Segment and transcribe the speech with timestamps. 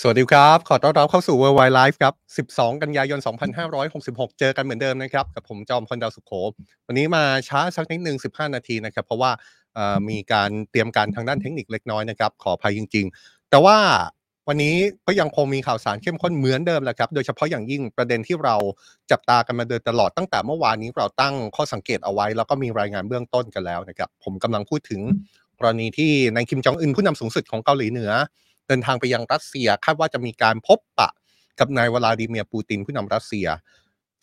[0.00, 2.14] สวัสดีครับ ขอต้อนรับเข้าสู่ Worldwide Live ครับ
[2.50, 3.18] 12 กันยายน
[3.78, 6.32] 2566 เจอกันเหมือนเดิมนะครับ กับผมจอมพลดาวสุขโข
[6.86, 9.30] วันนี้มาช้าสักนิดหนึ่ง15 นาทีนะครับ เพราะว่า
[10.08, 13.76] มีการเตรียมการทางด้านเทคนิคเล็กน้อยนะครับ ขออภัยจริง ๆ แต่ว่า
[14.48, 14.74] วันนี้
[15.06, 18.56] ก็ยังคงมีข่าวสารเข้มข้นเหมือนเดิมแหละครับ โดยเฉพาะอย่างยิ่งประเด็นที่เรา
[19.10, 25.00] จับตากันมาโดยตลอดตั้งแต่เมื่อวานนี้เราตั้งข้อสังเกตเอาไว้ แล้วก็มีรายงานเบื้องต้นกันแล้วนะครับ ผมกำลังพูดถึง
[25.58, 28.12] กรณีที่นายคิมจองอึนผู้นำสูงสุดของเกาหลีเหนือ
[28.68, 31.10] เดินทางไปยังรัสเซียคาดว่าจะมีการพบปะ
[31.58, 33.46] กับนายวลาดิเมียร์ปูตินผู้นำรัสเซีย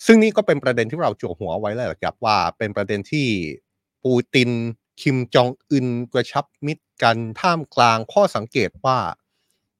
[0.06, 3.28] ซึ่งนี่ก็เป็นประเด็นที่เราจั่วหัวไว้แล้วครับว่าเป็นประเด็นที่
[4.04, 4.50] ปูติน
[5.02, 8.98] คิมจองอึนกระชับมิตรกันท่ามกลางข้อสังเกตว่า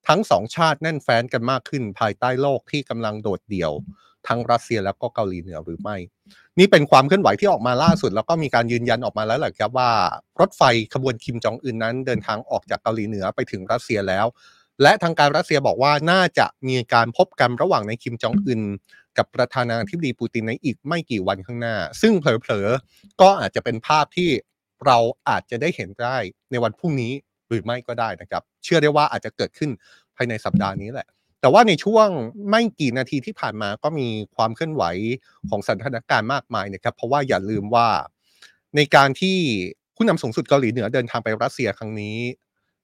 [0.08, 3.72] ทั้งสองชาติแน่นแฟ้นกันมากขึ้นภายใต้โลกที่กำลังโดดเดี่ยว
[4.28, 5.98] ทั้งรัสเซียแล้วก็เกาหลีเหนือหรือไม่
[6.60, 9.92] นี่เป็นความเคลื่อนไหวที่ออกมาล่าสุด แล้วก็มีการยืนยันออกมาแล้วแหละครับว่า
[10.40, 10.62] รถไฟ
[10.94, 14.26] ขบวนคิมจองอึนนั้น เดินทางออกจากเกาหลีเหนือไปถึงรัสเซียแล้ว
[14.82, 18.62] และทางการรัสเซียบอกว่าน่าจะมีการพบกันระหว่างในคิมจองอึน
[19.18, 24.30] กับประธานาธิบดีปูตินในอีกไม่กี่วันข้างหน้า ซึ่งเผลอๆก็อาจจะเป็นภาพที่
[24.86, 24.98] เรา
[25.30, 26.18] อาจจะได้เห็นได้
[26.52, 27.14] ในวันพรุ่งนี้
[27.48, 29.70] หรือไม่ก็ได้นะครับ เชื่อได้ว่าอาจจะเกิดขึ้น
[30.16, 31.08] ภายในสัปดาห์นี้แหละ
[31.42, 32.08] แต่ว่าในช่วง
[32.50, 34.84] ไม่กี่นาทีที่ผ่านมาก็มีความเคลื่อนไหว
[35.50, 37.88] ของสถานการณ์มากมายนะครับ เพราะว่าอย่าลืมว่า
[38.76, 39.38] ในการที่
[39.96, 42.18] ผู้นำสูงสุดเกาหลีเหนือเดินทางไปรัสเซียครั้งนี้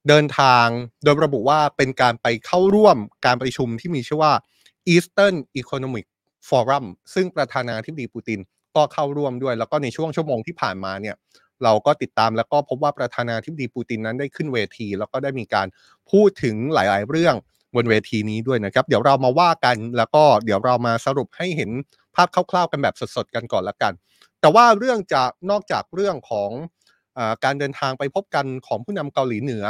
[0.08, 0.66] เดินทาง
[1.04, 4.32] โดยระบุว่าเป็นการไปเข้าร่วมการประชุมที่มีชื่อว่า
[4.92, 6.06] Eastern Economic
[6.48, 6.84] Forum
[7.14, 8.40] ซึ่งประธานาธิบดีปูติน
[8.76, 11.16] ก็เข้าร่วมด้วย แล้วก็ในช่วงชั่วโมงที่ผ่านมาเนี่ย
[11.64, 15.66] เราก็ติดตามแล้วก็พบว่าประธานาธิบดีปูตินนั้นได้ขึ้นเวที แล้วก็ได้มีการ
[16.10, 17.34] พูดถึงหลาย ๆ เรื่อง
[17.74, 21.70] บนเวทีนี้ด้วยนะครับ เดี๋ยวเรามาว่ากันแล้วก็เดี๋ยวเรามาสรุปให้เห็น
[22.14, 23.92] ภาพคร่าวๆกันแบบสดๆกันก่อนละกัน
[24.40, 26.50] แต่ว่าเรื่องจากนอกจากเรื่องของ
[27.18, 29.64] อการเดินทางไปพบกันของผู้นำเกาหลีเหนือ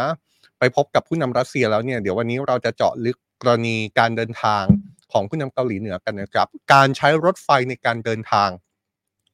[0.58, 4.64] ไปพบกับผู้นำรัสเซียแล้วเนี่ยเดี๋ยววันนี้เราจะเจาะลึกกรณีการเดินทาง
[5.12, 8.50] ของผู้นำเกาหลีเหนือกันนะครับ การใช้รถไฟในการเดินทาง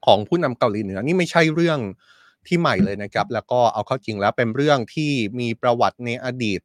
[0.07, 1.79] ของผู้นำเกาหลีเหนือนี่ไม่ใช่เรื่อง
[2.47, 5.11] ที่ใหม่เลยนะครับ แล้วก็เอาเข้าจริงแล้วเป็นเรื่องที่
[5.41, 6.61] มีประวัติในอดีต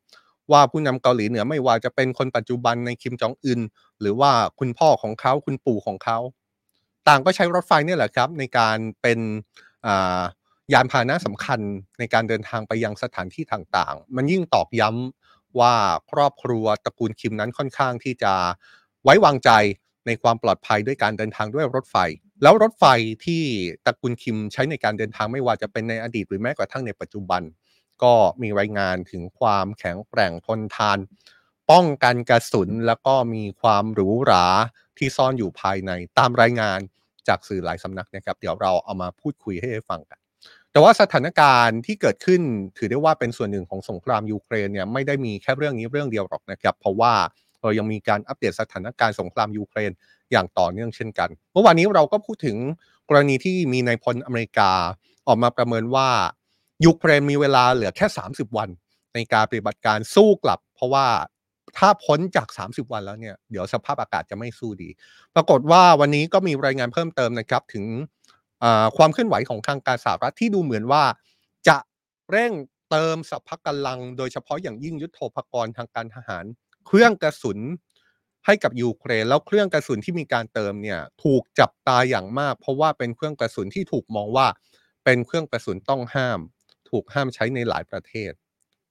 [0.52, 3.62] ว่าผู้นำเกาหลีเหนือไม่ว่าจะเป็นคนปัจจุบันในคิมจองอึน
[4.02, 6.18] หรือว่าคุณพ่อของเขาคุณปู่ของเขา
[7.08, 9.20] ต่างก็ใช้รถไฟเนี่ยแหละครับ ในการเป็น
[10.74, 11.60] ยานพาหนะสำคัญ
[12.00, 15.74] ในการเดินทางไปยังสถานที่ต่างๆ มันยิ่งตอกย้ำว่า
[16.12, 18.34] ครอบครัวตระกูลคิมนั้นค่อนข้างที่จะ
[19.04, 19.52] ไว้วางใจ
[20.08, 21.96] ในความปลอดภัยด้วยการเดินทางด้วยรถไฟ
[22.44, 22.86] แล้วรถไฟ
[23.26, 23.44] ที่
[23.86, 27.42] ตระกูลคิมใช้ในการเดินทางไม่ว่าจะเป็นในอดีตหรือแม้กระทั่งในปัจจุบัน
[28.04, 30.98] ก็มีรายงานถึงความแข็งแกร่งทนทาน
[31.72, 34.46] ป้องกันกระสุนแล้วก็มีความหรูหรา
[34.98, 36.80] ที่ซ่อนอยู่ภายในตามรายงาน
[37.28, 40.20] จากสื่อหลายสำนักนะครับ เดี๋ยวเราเอามาพูดคุยให้ฟังกัน
[40.72, 42.42] แต่ว่าสถานการณ์ที่เกิดขึ้น
[42.78, 47.14] ถือได้ว่าเป็นส่วนหนึ่งของสงครามยูเครนเนี่ยไม่ได้มีแค่เรื่องนี้เรื่องเดียวหรอกนะครับ เพราะว่า
[47.62, 49.92] เรายังมีการอัปเดตสถานการณ์สงครามยูเครน
[50.32, 52.58] อย่างต่อเนื่องเช่นกัน เมื่อวานนี้เราก็พูดถึง
[53.10, 54.72] กรณีที่มีนายพลอเมริกา
[55.28, 56.10] ออกมาประเมินว่า
[56.86, 58.70] ยูเครนมีเวลาเหลือแค่ 30 วัน
[59.14, 61.08] ในการปฏิบัติการสู้กลับ เพราะว่า
[61.78, 64.90] ถ้าพ้นจาก 30 วันแล้วเนี่ยเดี๋ยวสภาพอากาศจะไม่สู้ดี
[65.36, 67.86] ปรากฏว่าวันนี้ก็มีรายงานเพิ่มเติมนะครับถึง
[68.98, 71.04] ความเคลื่อนไหวของทางการสหรัฐที่ดูเหมือนว่า
[71.68, 71.78] จะ
[72.32, 72.52] เร่ง
[72.90, 76.46] เติมสรรพกำลัง โดยเฉพาะอย่างยิ่งยุทโธปกรณ์ทางการทหาร
[76.88, 77.60] เครื่องกระสุน
[78.46, 84.48] ให้กับยูเครนแล้วเครื่องกระสุนที่มีการเติมเนี่ยถูกจับตาอย่างมาก เพราะว่าเป็นเครื่องกระสุนที่ถูกมองว่า
[85.04, 86.40] เป็นเครื่องกระสุนต้องห้าม
[86.90, 88.32] ถูกห้ามใช้ในหลายประเทศ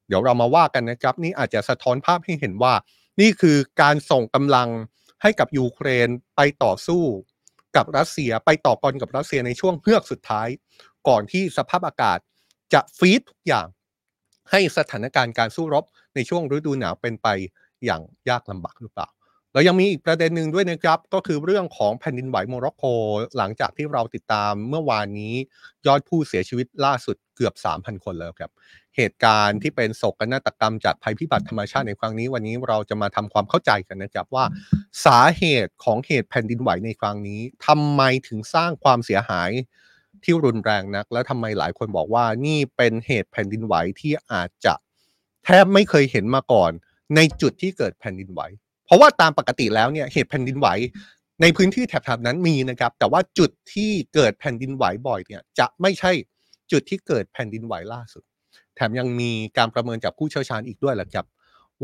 [0.08, 2.74] เดี๋ยวเรามาว่ากันนะครับ นี่อาจจะสะท้อนภาพให้เห็นว่า
[3.20, 4.68] นี่คือการส่งกำลัง
[5.22, 7.02] ให้กับยูเครนไปต่อสู้
[7.76, 10.48] กับรัสเซียไปต่อกรกับรัสเซียในช่วงเฮือกสุดท้าย
[11.08, 12.18] ก่อนที่สภาพอากาศ
[12.74, 13.66] จะฟีดทุกอย่าง
[14.50, 15.84] ให้สถานการณ์การสู้รบ
[16.14, 17.28] ในช่วงฤดูหนาวเป็นไป
[17.84, 19.08] อย่างยากลำบากหรือเปล่า
[19.52, 22.84] แล้วยังมีอีกประเด็นหนึ่งด้วยนะครับ ก็คือเรื่องของแผ่นดินไหวโมร็อกโก
[23.36, 25.34] หลังจากที่เราติดตามเมื่อวานนี้
[25.86, 28.50] ยอดผู้เสียชีวิตล่าสุด เกือบ 3,000 คนแล้วครับ
[28.96, 34.44] เหตุการณ์ที่เป็นโศกนาฏกรรมจากภัยพิบัติธรรมชาติในครั้งนี้ วันนี้เราจะมาทำความเข้าใจกันนะครับว่า
[35.06, 39.50] สาเหตุของเหตุแผ่นดินไหวในครั้งนี้ทำไมถึงสร้างความเสียหาย
[40.24, 44.74] ที่รุนแรงนัก แล้วทำไมหลายคนบอกว่านี่เป็นเหตุแผ่นดินไหวที่อาจจะ
[45.44, 46.70] แทบไม่เคยเห็นมาก่อน
[47.16, 48.40] ในจุดที่เกิดแผ่นดินไหว
[48.86, 50.68] เพราะว่าตามปกติแล้วเนี่ยเหตุแผ่นดินไหว
[51.42, 56.12] ในพื้นที่แถบๆนั้นมีนะครับ แต่ว่าจุดที่เกิดแผ่นดินไหวบ่อยเนี่ยจะไม่ใช่
[56.72, 58.24] จุดที่เกิดแผ่นดินไหวล่าสุด
[58.74, 61.26] แถมยังมีการประเมินจากผู้เชี่ยวชาญอีกด้วยแหละครับ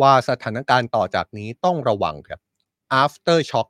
[0.01, 2.41] ว่าสถานการณ์ต่อจากนี้ต้องระวังครับ
[3.03, 3.69] after shock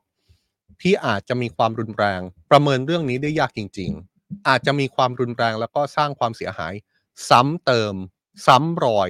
[0.81, 2.21] ที่อาจจะมีความรุนแรง
[2.51, 6.73] ประเมินเรื่องนี้ได้ยากจริง ๆ อาจจะมีความรุนแรงแล้วก็สร้างความเสียหาย
[7.29, 7.93] ซ้ำเติม
[8.45, 9.09] ซ้ำรอย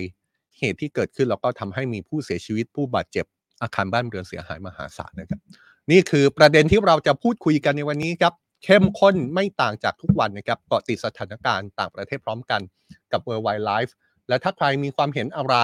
[0.57, 3.25] เหตุที่เกิดขึ้นแล้วก็ทำให้มีผู้เสียชีวิตผู้บาดเจ็บ
[3.61, 5.39] อาคารบ้านเรือนเสียหายมหาศาลนะครับ
[5.91, 8.33] นี่คือประเด็นที่เราจะพูดคุยกันในวันนี้ครับ
[8.65, 12.61] เข้มข้นไม่ต่างจากทุกวันนะครับเกาะติดสถานการณ์ต่างประเทศพร้อมกัน
[13.11, 13.91] กับ World Wide Life
[14.29, 15.55] และถ้าใครมีความเห็นอะไร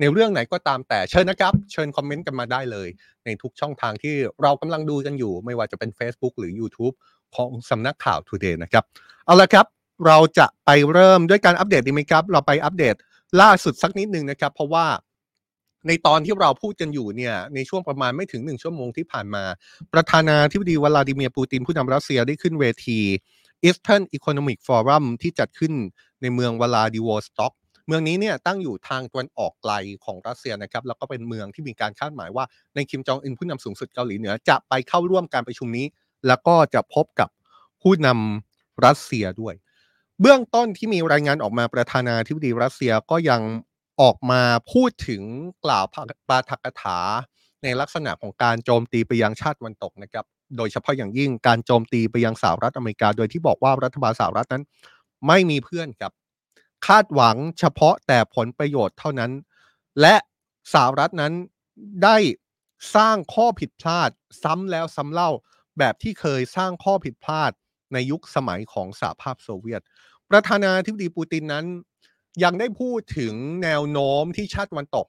[0.00, 2.88] ในเรื่องไหนก็ตามแต่เชิญนะครับ เชิญคอมเมนต์กันมาได้เลย
[3.24, 6.94] ในทุกช่องทางที่เรากำลังดูกันอยู่ ไม่ว่าจะเป็น Facebook หรือ YouTube
[7.36, 8.84] ของสำนักข่าว Today นะครับ
[9.26, 9.66] เอาละครับ
[10.06, 12.94] เราจะไปเริ่มด้วยการอัปเดตดีไหมครับ เราไปอัปเดต
[13.40, 14.86] ล่าสุดสักนิดหนึ่งนะครับ เพราะว่า
[15.86, 19.44] ในตอนที่เราพูดกันอยู่เนี่ยในช่วงประมาณไม่ถึงหนึ่งชั่วโมงที่ผ่านมา
[19.92, 23.00] ประธานาธิบดีวลาดิเมียร์ปูตินผู้นำรัสเซียได้ขึ้นเวที
[23.66, 25.72] Eastern Economic Forum ที่จัดขึ้น
[26.22, 27.52] ในเมืองวลาดิวอสต็อก
[27.86, 29.72] เมืองนี้เนี่ยตั้งอยู่ทางตะวันออกไกล
[30.04, 32.44] ของรัสเซียนะครับแล้วก็เป็นเมืองที่มีการคาดหมายว่า
[32.74, 35.86] ในคิมจองอึนผู้นำสูงสุดเกาหลีเหนือจะไปเข้าร่วมการประชุมนี้
[36.26, 37.28] แล้วก็จะพบกับ
[37.82, 39.54] ผู้นำรัสเซียด้วย
[40.20, 43.40] เบื้องต้นที่มีรายงานออกมาประธานาธิบดีรัสเซียก็ยัง
[44.00, 45.22] ออกมาพูดถึง
[45.64, 45.84] กล่าว
[46.28, 46.98] ปาฐกถา
[47.62, 50.24] ในลักษณะของการโจมตีไปยังชาติตะวันตกนะครับ
[50.56, 54.64] โดยเฉพาะอย่างยิ่งการโจมตีไปยังสหรัฐอเมริกา โดยที่บอกว่ารัฐบาลสหรัฐนั้น
[55.26, 56.12] ไม่มีเพื่อนครับ
[56.86, 59.32] คาดหวังเฉพาะแต่ผลประโยชน์เท่านั้น
[60.00, 60.16] และ
[60.72, 61.32] สหรัฐนั้น
[62.04, 62.16] ได้
[62.96, 64.10] สร้างข้อผิดพลาด
[64.42, 65.30] ซ้ำแล้วซ้ำเล่า
[65.78, 67.52] แบบที่เคยสร้างข้อผิดพลาด
[67.92, 69.82] ในยุคสมัยของสหภาพโซเวียต
[70.30, 71.64] ประธานาธิบดีปูตินนั้น
[72.44, 75.06] ยังได้พูดถึงแนวโน้มที่ชาติตะวันตก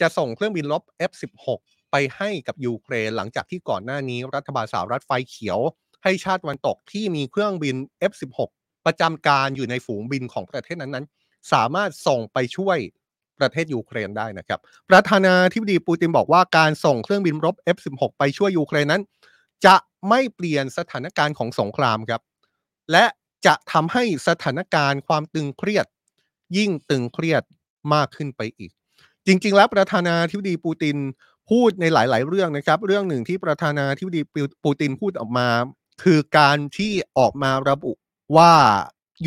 [0.00, 1.46] จะส่งเครื่องบินรบ F16
[1.90, 5.58] ไปให้กับยูเครนหลังจากที่ก่อนหน้านี้รัฐบาลสหรัฐไฟเขียว
[6.04, 7.76] ให้ชาติตะวันตกที่มีเครื่องบิน
[8.10, 8.38] F16
[8.86, 12.78] ประจำการอยู่ในฝูงบินของประเทศนั้นๆ สามารถส่งไปช่วย
[13.38, 14.60] ประเทศยูเครนได้นะครับ
[14.90, 19.02] ประธานาธิบดีปูตินบอกว่าการส่งเครื่องบินรบ F16 ไปช่วยยูเครนนั้น
[19.66, 19.76] จะ
[20.08, 22.22] ไม่เปลี่ยนสถานการณ์ของสงครามครับ
[22.92, 23.06] และ
[23.46, 25.86] จะทำให้สถานการณ์ความตึงเครียด
[26.56, 27.42] ยิ่งตึงเครียด
[27.94, 28.72] มากขึ้นไปอีก
[29.26, 30.96] จริง ๆ แล้วประธานาธิบดีปูติน
[31.50, 34.20] พูดในหลาย ๆ เรื่องนะครับ เรื่องหนึ่งที่ประธานาธิบดี
[34.64, 35.48] ปูตินพูดออกมา
[36.02, 37.92] คือการที่ออกมาระบุ
[38.36, 38.54] ว่า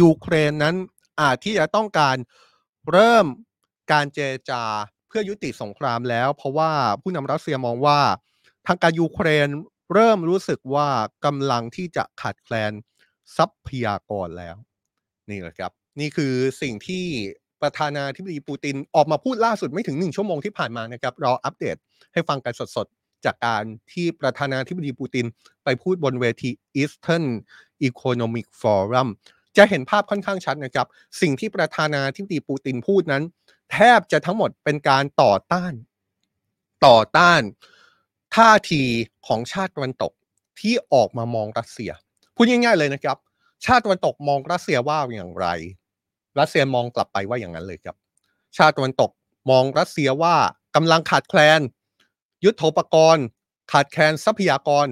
[0.01, 0.75] ยูเครนนั้น
[1.21, 2.17] อาจที่จะต้องการ
[2.91, 3.25] เริ่ม
[3.91, 4.63] การเจรจา
[5.07, 6.71] เพื่อยุติสงครามแล้ว เพราะว่า
[7.01, 7.99] ผู้นำรัสเซียมองว่า
[8.67, 9.47] ทางการยูเครน
[9.93, 10.87] เริ่มรู้สึกว่า
[11.25, 12.71] กำลังที่จะขาดแคลน
[13.37, 14.55] ทรัพยากรแล้ว
[15.29, 17.05] นี่แหละครับ นี่คือสิ่งที่
[17.61, 21.77] ประธานาธิบดีปูตินออกมาพูดล่าสุดไม่ถึงหนึ่งชั่วโมงที่ผ่านมานะครับรออัปเดต
[22.13, 25.25] ให้ฟังกันสดๆ จากการที่ประธานาธิบดีปูติน
[25.63, 26.49] ไปพูดบนเวที
[26.81, 27.25] Eastern
[27.87, 29.07] Economic Forum
[29.57, 30.87] จะเห็นภาพค่อนข้างชัดนะครับ
[31.21, 33.23] สิ่งที่ประธานาธิบดีปูตินพูดนั้น
[33.71, 35.73] แทบจะทั้งหมดเป็นการต่อต้าน
[36.85, 37.41] ต่อต้าน
[38.35, 38.83] ท่าที
[39.27, 40.11] ของชาติตะวันตก
[40.59, 41.91] ที่ออกมามองรัสเซีย
[42.35, 43.17] พูดง่ายๆเลยนะครับ
[43.65, 45.47] ชาติตะวันตกมองรัสเซียว่าอย่างไร
[46.39, 47.95] รัสเซียมองกลับไปว่าอย่างนั้นเลยครับ
[48.57, 49.11] ชาติตะวันตก
[49.49, 50.35] มองรัสเซียว่า
[50.75, 51.61] กำลังขาดแคลน
[52.45, 53.25] ยุทธปกรณ์
[53.71, 54.87] ขาดแคลนทรัพยากร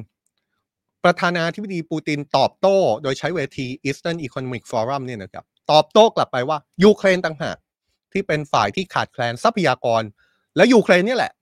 [1.03, 7.57] ประธานาธิบดีปูตินตอบโต้ โดยใช้เวที Eastern Economic Forum เนี่ยนะครับตอบโต้กลับไปว่ายูเครนต่างหาก
[8.13, 10.03] ที่เป็นฝ่ายที่ขาดแคลนทรัพยากร
[10.55, 11.33] และยูเครนนี่แหละ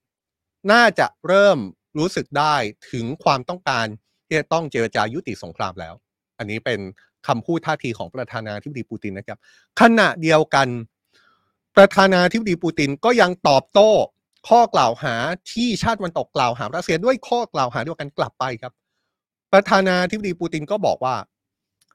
[0.72, 1.58] น่าจะเริ่ม
[1.98, 2.56] รู้สึกได้
[2.92, 3.86] ถึงความต้องการ
[4.26, 5.94] ที่จะต้องเจรจายุติสงครามแล้ว
[6.38, 6.80] อันนี้เป็น
[7.28, 9.40] คำพูดท่าทีของประธานาธิบดีปูตินนะครับ
[9.82, 10.68] ขณะเดียวกัน
[11.76, 13.92] ประธานาธิบดีปูตินก็ยังตอบโต้
[14.50, 15.16] ข้อกล่าวหา
[15.54, 18.74] ที่ชาติวันตกกล่าวหารัสเซียด้วยข้อกล่าวหาเดียวกันกลับไปครับ
[19.54, 21.16] ประธานาธิบดีปูตินก็บอกว่า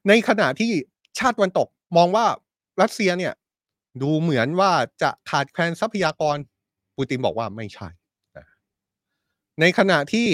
[0.08, 0.72] ในขณะที่
[1.18, 2.26] ชาติวันตกมองว่า
[2.80, 3.32] รัสเซียเนี่ย
[4.02, 4.72] ดูเหมือนว่า
[5.02, 6.36] จะขาดแคลนทรัพยากร
[6.96, 7.88] ปูตินบอกว่าไม่ใช่
[9.60, 10.28] ในขณะที่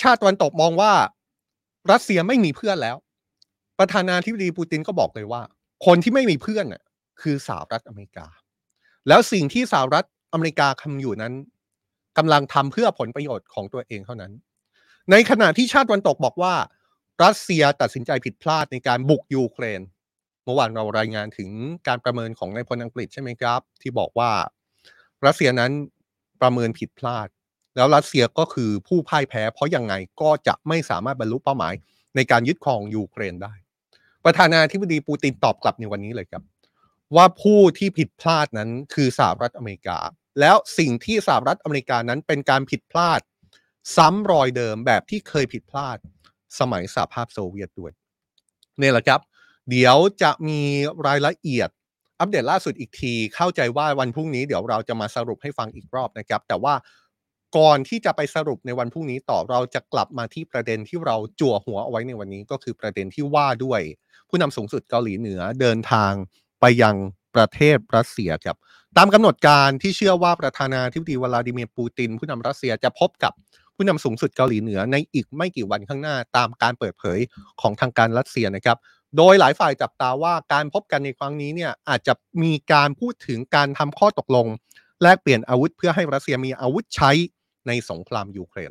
[0.00, 0.92] ชาติวันตกมองว่า
[1.92, 2.96] รัสเซียไม่มีเพื่อนแล้ว
[3.78, 5.42] ประธานาธิบดีปูตินก็บอกเลยว่า
[5.86, 6.82] คนที่ไม่มีเพื่อนน่ะ
[7.20, 8.26] คือสหรัฐอเมริกา
[9.08, 11.34] แล้วสิ่งที่สหรัฐอเมริกาทำอยู่นั้น
[12.18, 14.32] กำลังทำเพื่อผลประโยชน์ของตัวเองเท่านั้น
[15.10, 16.54] ในขณะที่ชาติวันตกบอกว่า
[17.24, 19.80] รัสเซียตัดสินใจผิดพลาดในการบุกยูเครน
[20.44, 21.50] เมื่อวานเรารายงานถึง
[21.88, 24.30] การประเมินของนายพลอังกฤษใช่ไหมครับ ที่บอกว่า
[25.26, 25.72] รัสเซียนั้น
[26.40, 27.28] ประเมินผิดพลาด
[27.76, 31.74] แล้วรัสเซียก็คือผู้พ่ายแพ้ เพราะยังไงก็จะไม่สามารถบรรลุเป้าหมาย
[32.16, 33.54] ในการยึดครองยูเครนได้
[34.24, 36.42] ประธานาธิบดีปูตินตอบกลับในวันนี้เลยครับ
[37.16, 39.98] ว่าผู้ที่ผิดพลาดนั้นคือสหรัฐอเมริกา
[40.40, 43.20] แล้วสิ่งที่สหรัฐอเมริกานั้นเป็นการผิดพลาด
[43.96, 45.98] ซ้ำรอยเดิมแบบที่เคยผิดพลาด
[46.58, 47.92] สมัยสหภาพโซเวียตด้วย
[48.80, 49.20] นี่แหละครับ
[49.70, 50.60] เดี๋ยวจะมี
[51.06, 51.68] รายละเอียด
[52.20, 56.74] อัปเดตล่าสุดอีกที เข้าใจว่าวันพรุ่งนี้เดี๋ยวเราจะมาสรุปให้ฟังอีกรอบนะครับ แต่ว่า
[57.56, 63.80] ก่อนที่จะไปสรุปในวันพรุ่งนี้ต่อเราจะกลับมาที่ประเด็นที่เราจั่วหัวเอาไว้ในวันนี้ก็คือประเด็นที่ว่าด้วย
[64.28, 66.12] ผู้นำสูงสุดเกาหลีเหนือเดินทาง
[66.60, 66.96] ไปยัง
[67.34, 68.56] ประเทศรัสเซียครับ
[68.96, 73.32] ตามกำหนดการที่เชื่อว่าประธานาธิบดีวลาดิเมียร์ปูติน ผู้นำรัสเซียจะพบกับ
[73.76, 77.18] ผู้นำสูงสุดเกาหลีเหนือในอีกไม่กี่วันข้างหน้าตามการเปิดเผย
[77.60, 78.76] ของทางการรัสเซียนะครับ
[79.16, 84.46] โดยหลายฝ่ายจับตาว่าการพบกันในครั้งนี้เนี่ยอาจจะมีการพูดถึงการทำข้อตกลง
[85.02, 87.10] แลกเปลี่ยนอาวุธเพื่อให้รัสเซียมีอาวุธใช้
[87.68, 88.70] ในสงครามยูเครน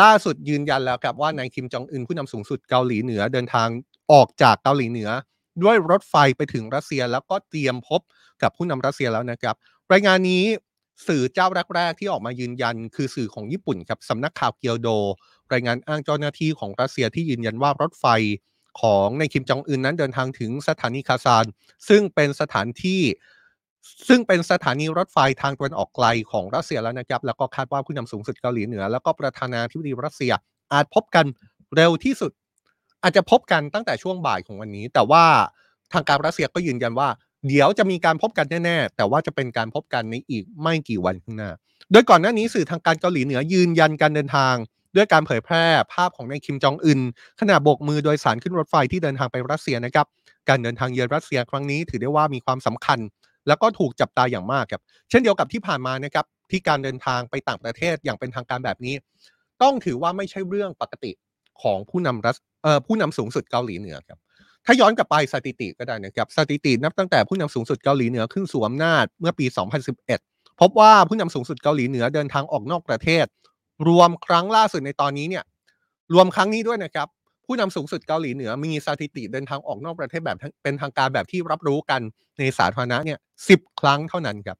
[0.00, 3.68] ล่าสุดยืนยันแล้วครับว่านายคิมจองอึนผู้นำสูงสุดเกาหลีเหนือเดินทาง
[4.12, 5.10] ออกจากเกาหลีเหนือ
[5.62, 8.00] ด้วยรถไฟไปถึงรัสเซียแล้วก็เตรียมพบ
[8.42, 9.54] กับผู้นำรัสเซียแล้วนะครับ
[9.92, 10.44] รายงานนี้
[11.06, 14.88] สื่อเจ้าแรก ๆ ที่ออกมายืนยันคือสื่อของญี่ปุ่นครับสำนักข่าวเกียวโด
[15.52, 18.06] รายงานอ้างเจ้าหน้าที่ของรัสเซียที่ยืนยันว่ารถไฟ
[18.80, 21.44] ของในคิมจองอึนนั้นเดินทางถึงสถานีคาซาน
[21.88, 23.00] ซึ่งเป็นสถานที่
[24.08, 30.32] ซึ่งเป็นสถานีรถไฟทางตะวันออกไกลของรัสเซียแล้วนะครับ แล้วก็คาดว่าผู้นำสูงสุดเกาหลีเหนือ แล้วก็ประธานาธิบดีรัสเซีย
[30.72, 31.26] อาจพบกัน
[31.74, 32.32] เร็วที่สุด
[33.02, 35.24] อาจจะพบกันตั้งแต่ช่วงบ่ายของวันนี้ แต่ว่า
[35.92, 37.08] ทางการรัสเซียก็ยืนยันว่า
[37.48, 41.50] เดี๋ยวจะมีการพบกันแน่ ๆ แต่ว่าจะเป็นการพบกันในอีกไม่กี่วันข้างหน้า
[41.92, 44.54] โดยก่อนหน้านี้สื่อทางการเกาหลีเหนือยืนยันการเดินทาง
[44.96, 47.00] ด้วยการเผยแพร่ภาพของนายคิมจองอึน
[47.40, 50.06] ขณะโบกมือโดยสารขึ้นรถไฟที่เดินทางไปรัสเซียนะครับ
[50.48, 52.98] การเดินทางเยือนรัสเซียครั้งนี้ถือได้ว่ามีความสำคัญ
[53.48, 58.94] แล้วก็ถูกจับตาอย่างมากครับ เช่นเดียวกับที่ผ่านมานะครับที่การเดินทางไปต่างประเทศอย่างเป็นทางการแบบนี้
[59.62, 61.12] ต้องถือว่าไม่ใช่เรื่องปกติ
[61.62, 64.18] ของผู้นำรัสเอ่อผู้นำสูงสุดเกาหลีเหนือครับ
[64.66, 69.46] ถ้าย้อนกลับไปสถิติก็ได้นะครับสถิตินับตั้งแต่ผู้นำสูงสุดเกาหลีเหนือขึ้นสู่อำนาจเมื่อปี
[70.02, 73.26] 2011 พบว่าผู้นำสูงสุดเกาหลีเหนือเดินทางออกนอกประเทศ
[73.88, 75.44] รวมครั้งล่าสุดในตอนนี้เนี่ย
[76.14, 77.08] รวมครั้งนี้ด้วยนะครับ
[77.46, 82.00] ผู้นำสูงสุดเกาหลีเหนือมีสถิติเดินทางออกนอกประเทศแบบเป็นทางการแบบที่รับรู้กัน
[82.38, 83.18] ในสาธารณะเนี่ย
[83.48, 84.58] สิครั้งเท่านั้นครับ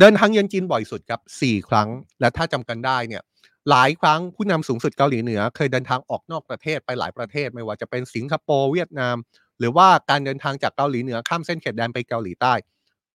[0.00, 1.88] เดินทางเยือนจีนบ่อยสุดครับสี่ครั้ง
[2.20, 3.22] และถ้าจำกันได้เนี่ย
[3.70, 9.16] หลายครั้งผู้นำสูงสุดเกาหลีเหนือ เคยเดินทางออกนอกประเทศไปหลายประเทศ ไม่ว่าจะเป็นสิงคโปร์เวียดนาม
[9.58, 12.54] หรือว่าการเดินทางจากเกาหลีเหนือข้ามเส้นเขตแดนไปเกาหลีใต้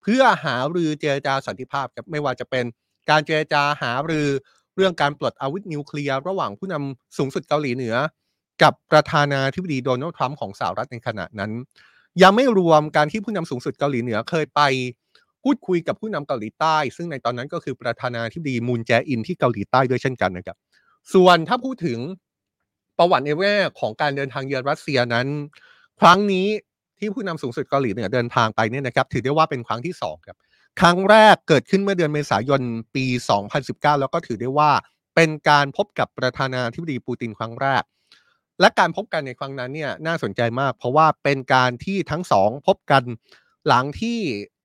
[0.01, 2.65] เพื่อหารือเจรจาสันติภาพครับไม่ว่าจะเป็น
[3.09, 4.29] การเจรจาหารือ
[4.75, 7.95] เรื่องการปลดอาวุธนิวเคลียร์ระหว่างผู้นำสูงสุดเกาหลีเหนือ
[8.61, 11.51] กับประธานาธิบดีโดนัลด์ทรัมป์ของสหรัฐในขณะนั้น
[12.21, 14.61] ยังไม่รวมการที่ผู้นำสูงสุดเกาหลีเหนือเคยไป
[15.43, 20.57] พูดคุยกับผู้นำเกาหลีใต้ ซึ่งในตอนนั้นก็คือประธานาธิบดีมูนแจอินที่เกาหลีใต้ด้วยเช่นกันนะครับ
[21.13, 21.99] ส่วนถ้าพูดถึง
[22.97, 25.27] ประวัติในแง่ของการเดินทางเยือนรัสเซียนั้น
[26.01, 26.47] ครั้งนี้
[26.99, 30.37] ที่ผู้นำสูงสุดเกาหลีเหนือเดินทางไปเนี่ยนะครับ ถือได้ว่าเป็นครั้งที่สองครับ
[30.79, 32.61] ครั้งแรกเกิดขึ้นเมื่อเดือนเมษายน
[32.95, 33.05] ปี
[33.53, 34.71] 2019 แล้วก็ถือได้ว่า
[35.15, 37.83] เป็นการพบกับประธานาธิบดีปูตินครั้งแรก
[38.59, 43.03] และการพบกันในครั้งนั้นเนี่ยน่าสนใจมาก เพราะว่าเป็นการที่ทั้งสองพบกัน
[43.67, 44.19] หลังที่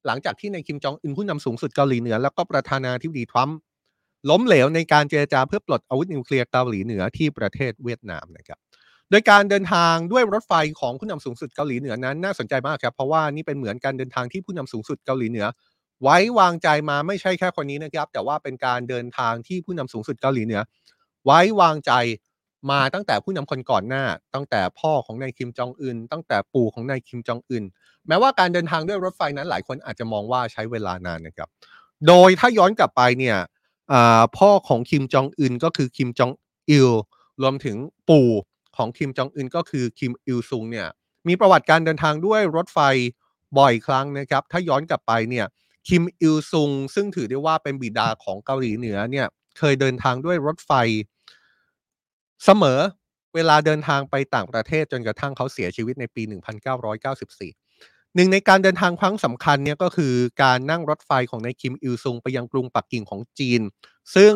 [0.06, 3.58] หลังจากที่ในคิมจองอึนผู้นำสูงสุดเกาหลีเหนือ แล้วก็ประธานาธิบดีทรัมป์
[4.30, 8.58] ล้มเหลวในการเจรจาเพื่อปลดอาวุธนิวเคลียร์เกาหลีเหนือที่ประเทศเวียดนามนะครับ
[9.10, 15.46] โดยการเดินทางด้วยรถไฟของผู้นำสูงสุดเกาหลีเหนือนั้น น่าสนใจมากครับเพราะว่านี่เป็นเหมือนการเดินทางที่ผู้นำสูงสุดเกาหลีเหนือ
[16.02, 20.60] ไว้วางใจมาไม่ใช่แค่คนนี้นะครับ แต่ว่าเป็นการเดินทางที่ผู้นำสูงสุดเกาหลีเหนือ
[21.24, 21.92] ไว้วางใจ
[22.70, 27.64] มาตั้งแต่ผู้นำคนก่อนหน้า ตั้งแต่พ่อของนายคิมจองอึนตั้งแต่ปู่ของนายคิมจองอึน
[28.08, 31.48] แม้ว่าการเดินทางด้วยรถไฟนั้นหลายคนอาจจะมองว่าใช้เวลานานนะครับ
[32.06, 33.36] โดยถ้าย้อนกลับไปเนี่ย
[34.38, 36.32] พ่อของคิมจองอึนก็คือคิมจอง
[36.70, 36.90] อิล
[37.42, 37.76] รวมถึง
[38.10, 38.28] ปู่
[38.76, 40.88] ของคิมจองอึนก็คือคิมอิลซุงเนี่ย
[41.28, 42.78] มีประวัติการเดินทางด้วยรถไฟ
[43.58, 45.46] บ่อยครั้งนะครับ ถ้าย้อนกลับไปเนี่ย
[45.88, 49.26] คิมอิลซุงซึ่งถือได้ว่าเป็นบิดาของเกาหลีเหนือเนี่ย
[49.58, 50.72] เคยเดินทางด้วยรถไฟ
[52.44, 52.80] เสมอ
[53.34, 56.22] เวลาเดินทางไปต่างประเทศจนกระทั่งเขาเสียชีวิตในปี
[56.78, 63.60] 1994 หนึ่งในการเดินทางครั้งสำคัญเนี่ยก็คือการนั่งรถไฟของนายคิมอิลซุงไปยังกรุงปักกิ่งของจีน
[64.16, 64.34] ซึ่ง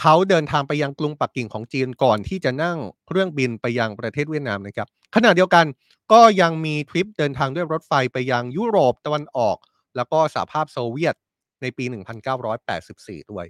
[0.00, 5.66] เขาเดินทางไปยังกรุงปักกิ่งของจีนก่อนที่จะนั่งเครื่องบินไปยังประเทศเวียดนามนะครับขณะเดียวกัน
[6.12, 9.56] ก็ยังมีทริปเดินทางด้วยรถไฟไปยังยุโรปตะวันออก
[9.96, 11.14] แล้วก็สหภาพโซเวียต
[11.62, 11.84] ในปี
[12.58, 13.46] 1984 ด้วย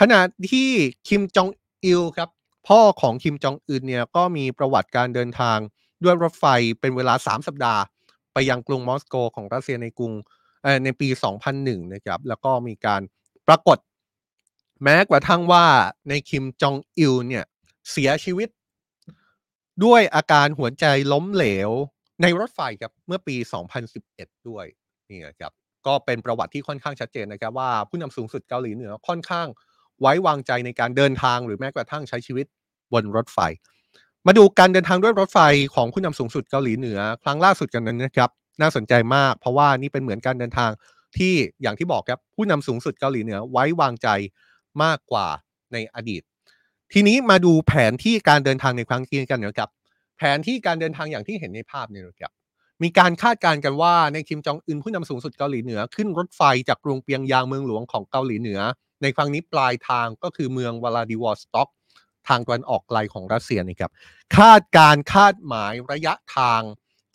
[0.00, 0.70] ขณะที่
[1.08, 1.48] คิมจอง
[1.84, 2.28] อิลครับ
[2.66, 5.58] พ่อของคิมจองอึนเนี่ยก็มีประวัติการเดินทาง
[6.04, 6.44] ด้วยรถไฟ
[6.80, 7.82] เป็นเวลา 3 สัปดาห์
[8.32, 10.12] ไปยังกรุงมอสโกของรัสเซียในกรุง
[10.84, 11.08] ในปี
[11.50, 13.02] 2001 นะครับ แล้วก็มีการ
[13.48, 13.78] ปรากฏ
[14.82, 15.64] แม้กระทั่งว่า
[16.08, 17.44] ในคิมจองอิลเนี่ย
[17.90, 18.48] เสียชีวิต
[19.84, 21.70] ด้วยอาการหัวใจล้มเหลว
[22.22, 23.36] ในรถไฟครับเมื่อปี
[23.92, 24.66] 2011 ด้วย
[25.10, 25.52] นี่ครับ
[25.86, 29.48] ก็เป็นประวัติที่ค่อนข้างชัดเจนนะครับว่าผู้นำสูงสุดเกาหลีเหนือค่อนข้าง
[30.00, 32.46] ไว้วางใจในการเดินทางหรือแม้กระทั่งใช้ชีวิต
[32.92, 33.38] บนรถไฟ
[34.26, 35.38] มาดูการเดินทางด้วยรถไฟ
[35.74, 40.70] ของผู้นำสูงสุดเกาหลีเหนือ ครั้งล่าสุดกันนั้นนะครับ น่าสนใจมาก เพราะว่านี่เป็นเหมือนการเดินทาง
[41.16, 44.08] ที่อย่างที่บอกครับผู้นำสูงสุดเกาหลีเหนือไว้วางใจ
[44.82, 45.26] มากกว่า
[45.72, 46.22] ในอดีต
[46.92, 49.70] ทีนี้มาดูแผนที่การเดินทางในครั้งนี้กันนะครับ
[50.18, 52.32] แผนที่การเดินทางอย่างที่เห็นในภาพนี่นะครับ
[52.82, 58.60] มีการคาดการณ์กันว่าในคิมจองอึนผู้นำสูงสุดเกาหลีเหนือขึ้นรถไฟจากกรุงเปียงยางเมืองหลวงของเกาหลีเหนือ
[59.02, 61.68] ในครั้งนี้ปลายทางก็คือเมืองวลาดิวอสต็อก
[62.28, 63.92] ทางตะวันออกไกลของรัสเซียนี่ครับ
[64.36, 66.62] คาดการคาดหมายระยะทาง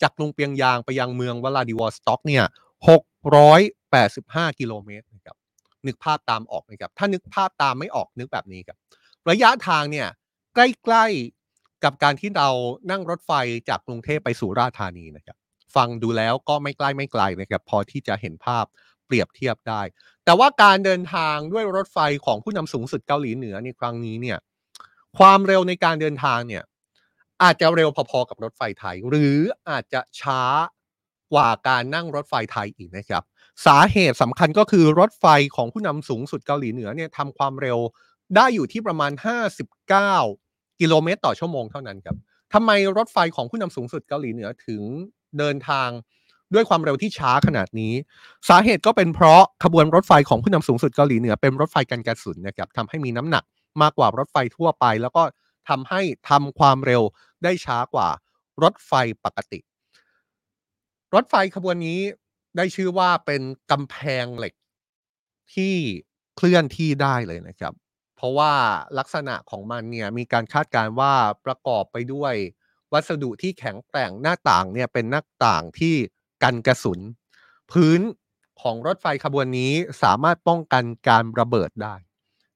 [0.02, 2.44] จากกรุงเปียงยางไปยังเมืองวลาดิวอสต็อกเนี่ย
[3.72, 5.36] 685 กิโลเมตรนะครับ
[5.86, 8.76] นึกภาพตามออกนะครับ ถ้านึกภาพตามไม่ออกนึกแบบนี้ครับ
[9.30, 10.08] ระยะทางเนี่ย
[10.54, 12.48] ใกล้ๆกับการที่เรา
[12.90, 13.32] นั่งรถไฟ
[13.68, 15.36] จากกรุงเทพไปสุราษฎร์ธานีนะครับ
[15.76, 18.64] ฟังดูแล้วก็ไม่ใกล้ไม่ไกลนะครับ พอที่จะเห็นภาพ
[19.12, 19.82] เปรียบเทียบได้
[20.24, 24.38] แต่ว่าการเดินทางด้วยรถไฟของผู้นำสูงสุดเกาหลีเหนือในครั้งนี้เนี่ย
[25.18, 26.62] ความเร็วในการเดินทางเนี่ย
[27.42, 29.38] อาจจะเร็วพอๆกับรถไฟไทย หรือ
[29.68, 30.42] อาจจะช้า
[31.32, 33.22] กว่าการนั่งรถไฟไทยอีกนะครับ
[33.66, 35.26] สาเหตุสำคัญก็คือรถไฟ
[35.56, 37.78] ของผู้นำสูงสุดเกาหลีเหนือเนี่ยทำความเร็ว
[38.36, 39.12] ได้อยู่ที่ประมาณ
[39.96, 42.16] 59 กิโลเมตรต่อชั่วโมงเท่านั้นครับ
[42.52, 44.82] ทำไมรถไฟของผู้นำสูงสุดเกาหลีเหนือถึง
[45.38, 45.88] เดินทาง
[46.54, 47.92] ด้วยความเร็วที่ช้าขนาดนี้
[48.48, 53.44] สาเหตุก็เป็นเพราะขบวนรถไฟของผู้นำสูงสุดเกาหลีเหนือเป็นรถไฟกันกระสุนนะครับทำให้มีน้ำหนัก
[53.82, 55.22] มากกว่ารถไฟทั่วไป แล้วก็
[55.68, 57.02] ทำให้ทำความเร็ว
[57.44, 58.08] ได้ช้ากว่า
[58.62, 58.92] รถไฟ
[59.24, 59.60] ปกติ
[61.14, 62.00] รถไฟขบวนนี้
[62.56, 64.54] ได้ชื่อว่าเป็นกำแพงเหล็ก
[65.54, 65.74] ที่
[66.36, 67.72] เคลื่อนที่ได้เลยนะครับ
[68.16, 68.52] เพราะว่า
[68.98, 71.12] ลักษณะของมันเนี่ยมีการคาดการว่า
[71.46, 72.34] ประกอบไปด้วย
[72.92, 75.96] วัสดุที่แข็งแกร่งหน้าต่างเนี่ยเป็นหน้าต่างที่
[76.42, 77.00] กันกระสุน
[77.72, 78.00] พื้น
[78.62, 79.72] ของรถไฟขบวนนี้
[80.02, 81.94] สามารถป้องกันการระเบิดได้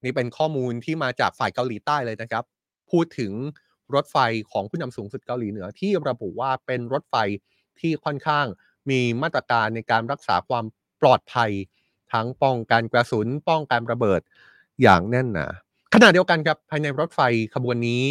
[0.05, 2.45] นี่เป็นข้อมูลที่มาจากฝ่ายเกาหลีใต้เลยนะครับ
[2.91, 3.33] พูดถึง
[3.95, 4.17] รถไฟ
[4.51, 7.17] ของผู้นำสูงสุดเกาหลีเหนือ ที่ระบุว่าเป็นรถไฟ
[7.81, 8.47] ที่ค่อนข้าง
[8.91, 10.65] มีมาตรการในการรักษาความ
[11.01, 11.51] ปลอดภัย
[12.13, 14.21] ทั้งป้องกันกระสุน ป้องกันระเบิด
[14.83, 15.47] อย่างแน่นหนา
[15.95, 17.21] ขณะเดียวกันครับภายในรถไฟ
[17.55, 18.03] ขบวนนี้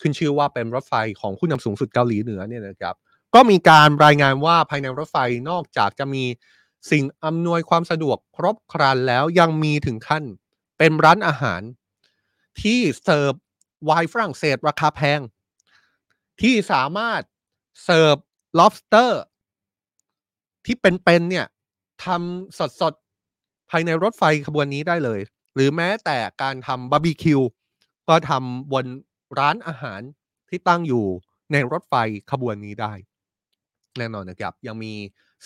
[0.00, 2.94] ขึ้นชื่อว่าเป็นรถไฟของผู้นำสูงสุดเกาหลีเหนือเนี่ยนะครับ
[3.34, 5.16] ก็มีการรายงานว่าภายในรถไฟ
[5.50, 6.24] นอกจากจะมี
[6.90, 10.24] สิ่งอำนวยความสะดวกครบครันแล้วยังมีถึงขั้น
[10.78, 11.62] เป็นร้านอาหาร
[12.60, 13.32] ที่เสิร์ฟ
[13.84, 15.20] ไวน์ฝรั่งเศสราคาแพง
[16.40, 17.22] ที่สามารถ
[17.84, 18.16] เสิร์ฟ
[18.58, 19.10] lobster
[20.66, 21.46] ที่เป็นๆเนี่ย
[22.04, 25.20] ทำสดๆ ภายในรถไฟขบวนนี้ได้เลย
[25.54, 27.40] หรือแม้แต่การทำบาร์บีคิว
[28.08, 28.86] ก็ทำบน
[29.38, 30.00] ร้านอาหาร
[30.48, 31.06] ที่ตั้งอยู่
[31.52, 31.94] ในรถไฟ
[32.30, 32.92] ขบวนนี้ได้
[33.98, 34.92] แน่นอนนะครับ ยังมี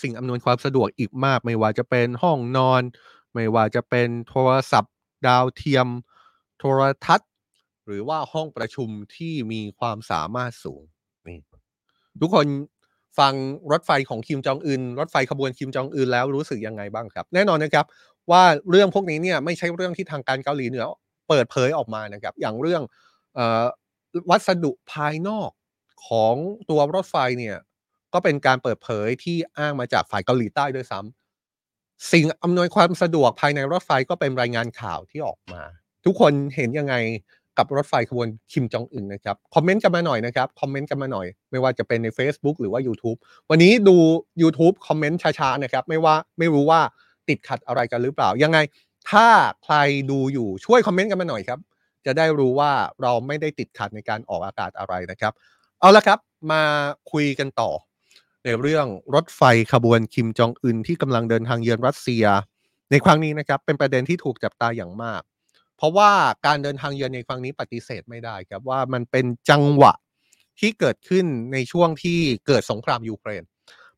[0.02, 2.82] สิ่งอำนวยความสะดวกอีกมาก ไม่ว่าจะเป็นห้องนอน
[3.34, 4.94] ไม่ว่าจะเป็นโทรศัพท์
[5.26, 5.88] ดาวเทียม
[6.58, 7.30] โทรทัศน์
[7.86, 10.82] หรือว่าห้องประชุมที่มีความสามารถสูง
[11.26, 11.38] นี่
[12.20, 12.46] ทุกคน
[13.18, 13.34] ฟัง
[13.72, 17.86] รถไฟของคิมจองอึนรถไฟขบวนคิมจองอึนแล้วรู้สึกยังไงบ้างครับ แน่นอนนะครับ
[18.30, 20.86] ว่าเรื่องพวกนี้เนี่ยไม่ใช่เรื่องที่ทางการเกาหลีเหนือ
[21.28, 22.82] เปิดเผยออกมานะครับ อย่างเรื่อง
[23.38, 23.64] ออ
[24.30, 25.50] วัสดุภายนอก
[26.08, 26.34] ของ
[26.70, 27.56] ตัวรถไฟเนี่ย
[28.14, 35.62] ก็เป็นการเปิดเผยที่อ้างมาจากฝ่ายเกาหลีใต้ด้วยซ้ำสิ่งอำนวยความสะดวกภายในรถไฟก็เป็นรายงานข่าวที่ออกมา
[36.04, 36.94] ทุกคนเห็นยังไง
[37.58, 43.18] กับรถไฟขบวนคิมจองอึนนะครับคอมเมนต์กันมาหน่อยนะครับคอมเมนต์กันมาหน่อย ไม่ว่าจะเป็นใน Facebook หรือว่า YouTube
[43.50, 43.96] วันนี้ดู
[44.42, 46.80] YouTube คอมเมนต์ช้าๆนะครับไม่ว่าไม่รู้ว่า
[47.28, 48.58] ติดขัดอะไรกันหรือเปล่า ยังไง
[49.10, 49.26] ถ้า
[49.64, 49.74] ใคร
[50.10, 51.58] ดูอยู่ช่วยคอมเมนต์กันมาหน่อยครับ
[52.06, 52.72] จะได้รู้ว่า
[53.02, 55.32] เราไม่ได้ติดขัดในการออกอากาศอะไรนะครับ
[55.80, 56.18] เอาละครับ
[56.52, 56.62] มา
[57.12, 57.70] คุยกันต่อ
[58.44, 62.24] ในเรื่องรถไฟขบวนคิมจองอึนที่กำลังเดินทางเยือนรัสเซีย
[62.90, 65.22] ในครั้งนี้นะครับเป็นประเด็นที่ถูกจับตาอย่างมาก
[65.76, 66.10] เพราะว่า
[66.46, 69.92] การเดินทางเยือนในครั้งนี้ปฏิเสธไม่ได้ครับว่ามันเป็นจังหวะ
[70.60, 73.42] ที่เกิดขึ้นในช่วงที่เกิดสงครามยูเครน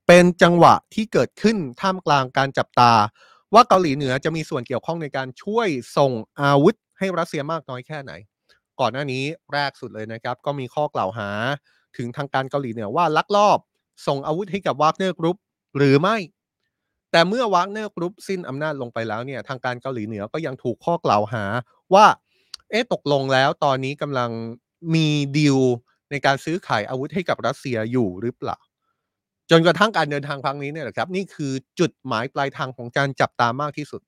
[0.06, 2.92] เป็นจังหวะที่เกิดขึ้นท่ามกลางการจับตา
[3.54, 8.12] ว่าเกาหลีเหนือจะมีส่วนเกี่ยวข้องในการช่วยส่งอาวุธให้รัสเซียมากน้อยแค่ไหน
[8.80, 11.30] ก่อนหน้านี้แรกสุดเลยนะครับ ก็มีข้อกล่าวหา
[11.96, 13.58] ถึงทางการเกาหลีเหนือว่าลักลอบ
[14.06, 15.36] ส่งอาวุธให้กับวากเนอร์กรุ๊ป
[15.78, 16.16] หรือไม่
[17.12, 21.44] แต่เมื่อวากเนอร์กรุ๊ปสิ้นอำนาจลงไปแล้วเนี่ยทางการเกาหลีเหนือก็ยังถูกข้อกล่าวหา
[21.94, 22.06] ว่า
[22.70, 24.30] เอ๊ะตกลงแล้วตอนนี้กำลัง
[24.94, 25.58] มีดีล
[26.10, 28.58] ในการซื้อขายอาวุธให้กับรัสเซียอยู่หรือเปล่า
[29.50, 34.00] จนกระทั่งการเดินทางครั้งนี้เนี่ยแหละครับ นี่คือจุดหมายปลายทางของการจับตามากที่สุด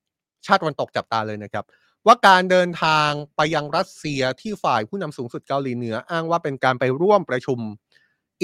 [0.47, 1.65] ชาติวันตกจับตาเลยนะครับ
[2.07, 7.59] ว่าการเดินทางไปยังรัสเซียที่ฝ่ายผู้นำสูงสุดเกาหลีเหนือ อ้างว่าเป็นการไปร่วมประชุม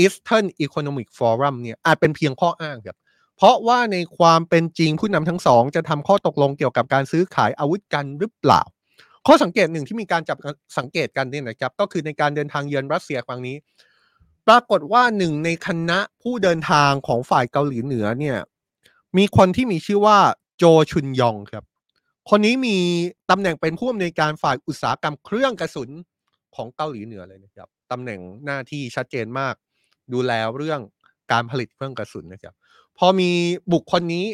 [0.03, 2.97] Eastern Economic Forum เนี่ยอาจเป็นเพียงข้ออ้างครับ
[3.37, 8.63] เพราะว่าในความเป็นจริงผู้นำทั้งสอง จะทำข้อตกลงเกี่ยวกับการซื้อขายอาวุธกันหรือเปล่า
[9.27, 10.39] ข้อสังเกตหนึ่งที่มีการจับ
[10.79, 13.57] สังเกตกันเนี่ยนะครับ ก็คือในการเดินทางเยือนรัสเซียครั้งนี้
[14.47, 18.39] ปรากฏว่าหนึ่งในคณะผู้เดินทางของฝ่ายเกาหลีเหนือเนี่ย
[19.17, 20.19] มีคนที่มีชื่อว่า
[20.59, 21.65] โจชุนยองครับ
[22.31, 22.77] คนนี้มี
[23.31, 25.91] ตำแหน่งเป็นผู้อำนวยการฝ่ายอุตสาหกรรมเครื่องกระสุน
[26.57, 29.55] ของเกาหลีเหนือเลยนะครับตำแหน่งหน้าที่ชัดเจนมาก
[30.13, 30.81] ดูแลเรื่อง
[31.33, 32.55] การผลิตเครื่องกระสุนนะครับ
[32.99, 33.31] พอมี
[33.73, 34.27] บุคคลนี้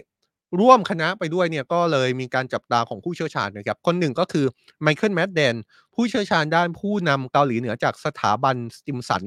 [0.61, 4.47] ร่วมคณะไปด้วยเนี่ยก็เลยมีการจับตาของผู้เชี่ยวชาญนะครับ คนหนึ่งก็คือ
[4.83, 5.57] ไมเคิลแมดเดน
[5.95, 9.23] ผู้เชี่ยวชาญด้านผู้นำเกาหลีเหนือจากสถาบันสติมสัน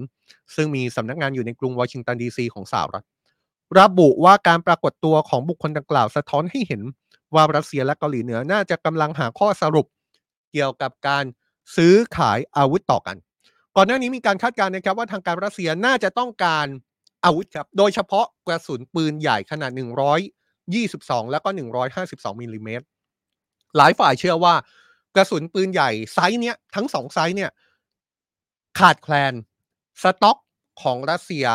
[0.55, 3.05] ซึ่งมีสำนักงานอยู่ในกรุงวอชิงตันดีซีของสหรัฐ
[3.79, 6.81] ระบุว่าการปรากฏตัวของบุคคลดังกล่าวสะท้อนให้เห็น
[7.35, 9.87] ว่ารัสเซียและเกาหลีเหนือน่าจะกำลังหาข้อสรุป
[10.51, 11.23] เกี่ยวกับการ
[11.75, 13.17] ซื้อขายอาวุธต่อกัน
[13.77, 16.67] ก่อนหน้านี้มีการคาดการณ์นะครับว่าทางการรัสเซียน่าจะต้องการ
[17.25, 19.71] อาวุธครับ โดยเฉพาะกระสุนปืนใหญ่ขนาด
[20.51, 21.49] 122 แล้วก็
[21.95, 22.85] 152มิลลิเมตร
[23.77, 24.55] หลายฝ่ายเชื่อว่า
[25.15, 27.51] กระสุนปืนใหญ่ไซส์เนี้ยทั้งสองไซส์เนี่ย
[28.79, 29.33] ขาดแคลน
[30.01, 30.37] สต็อก
[30.81, 31.45] ของรัสเซีย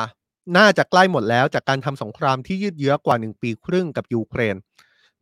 [0.57, 4.57] น่าจะใกล้หมดแล้วจากการทำสงครามที่ยืดเยื้อกว่า 1 ปีครึ่งกับยูเครน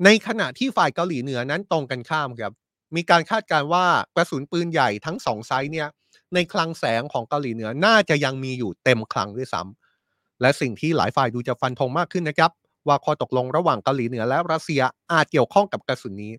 [0.05, 2.53] ในขณะที่ฝ่ายเกาหลีเหนือนั้นตรงกันข้ามครับ
[2.97, 5.89] มีการคาดการณ์ว่ากระสุนปืนใหญ่ทั้งสองไซส์เนี่ย
[6.35, 12.51] ในคลังแสงของเกาหลีเหนือน่าจะยังมีอยู่เต็มคลังด้วยซ้ำและสิ่งที่หลายฝ่ายดูจะฟันธงมากขึ้นนะครับ
[12.89, 16.33] ว่าข้อตกลงระหว่างเกาหลีเหนือและรัสเซียอาจเกี่ยวข้องกับกระสุนนี้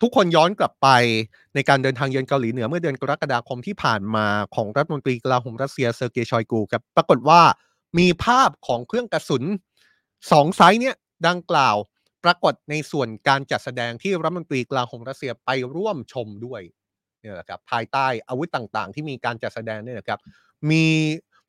[0.00, 0.88] ทุกคนย้อนกลับไป
[1.54, 7.40] ในการเดินทางเยือนเกาหลีเหนือเมื่อเดือนกรกฎาคมที่ผ่านมาของรัฐมนตรีกลาโหมรัสเซียเซอร์เกย์ชอยกูครับปรากฏว่า
[7.98, 9.44] มีภาพของเครื่องกระสุน
[10.30, 10.96] สองไซส์เนี่ย
[11.28, 11.76] ดังกล่าว
[12.24, 16.62] ปรากฏในส่วนการจัดแสดงที่รัฐมนตรีกลาโหมรัสเซียไปร่วมชมด้วย
[17.22, 20.20] เนี่ยแหละครับภายใต้อาวุธต่างๆ ที่มีการจัดแสดงเนี่ยนะครับ
[20.70, 20.86] มี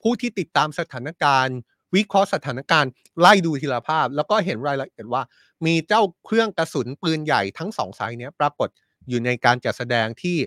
[0.01, 1.57] ผู้ที่ติดตามสถานการณ์
[1.95, 5.21] วิเคราะห์สถานการณ์ไล่ดูทีละภาพ แล้วก็เห็นรายละเอียดว่า
[5.65, 8.69] มีเจ้าเครื่องกระสุนปืนใหญ่ทั้งสองไซส์เนี้ยปรากฏ
[9.09, 10.37] อยู่ในการจัดแสดงที่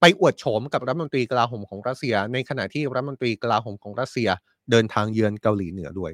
[0.00, 4.28] ไปอวดโฉมกับรัฐมนตรีกลาโหมของรัสเซีย ในขณะที่รัฐมนตรีกลาโหมของรัสเซีย
[4.70, 6.12] เดินทางเยือนเกาหลีเหนือด้วย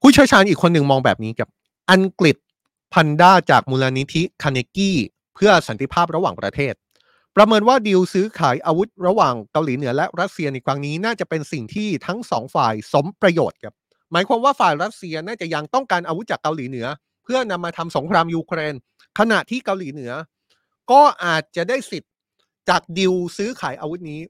[0.00, 1.48] ผู้เชี่ยวชาญอีกคนหนึ่งมองแบบนี้กับ
[1.92, 2.36] อังกิต
[2.94, 4.96] พันดาจากมูลนิธิคาร์เนกี
[5.34, 6.74] เพื่อสันติภาพระหว่างประเทศ
[7.36, 13.74] ประเมินว่าดีลซื้อขายอาวุธระหว่างเกาหลีเหนือและรัสเซียในครั้งนี้น่าจะเป็นสิ่งที่ทั้งสองฝ่ายสมประโยชน์ครับ
[14.12, 16.86] หมายความว่าฝ่ายรัสเซียน่าจะยังต้องการอาวุธจากเกาหลีเหนือ
[17.24, 18.74] เพื่อนำมาทำสงครามยูเครน
[19.18, 20.12] ขณะที่เกาหลีเหนือ
[20.90, 22.12] ก็อาจจะได้สิทธิ์
[22.68, 24.20] จากดิวซื้อขายอาวุธนี้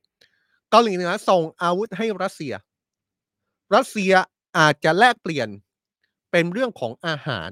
[0.70, 2.52] เกาหลีเหนือส่งอาวุธให้รัสเซีย
[3.74, 4.12] รัสเซีย
[4.58, 5.48] อาจจะแลกเปลี่ยน
[6.30, 7.50] เป็นเรื่องของอาหาร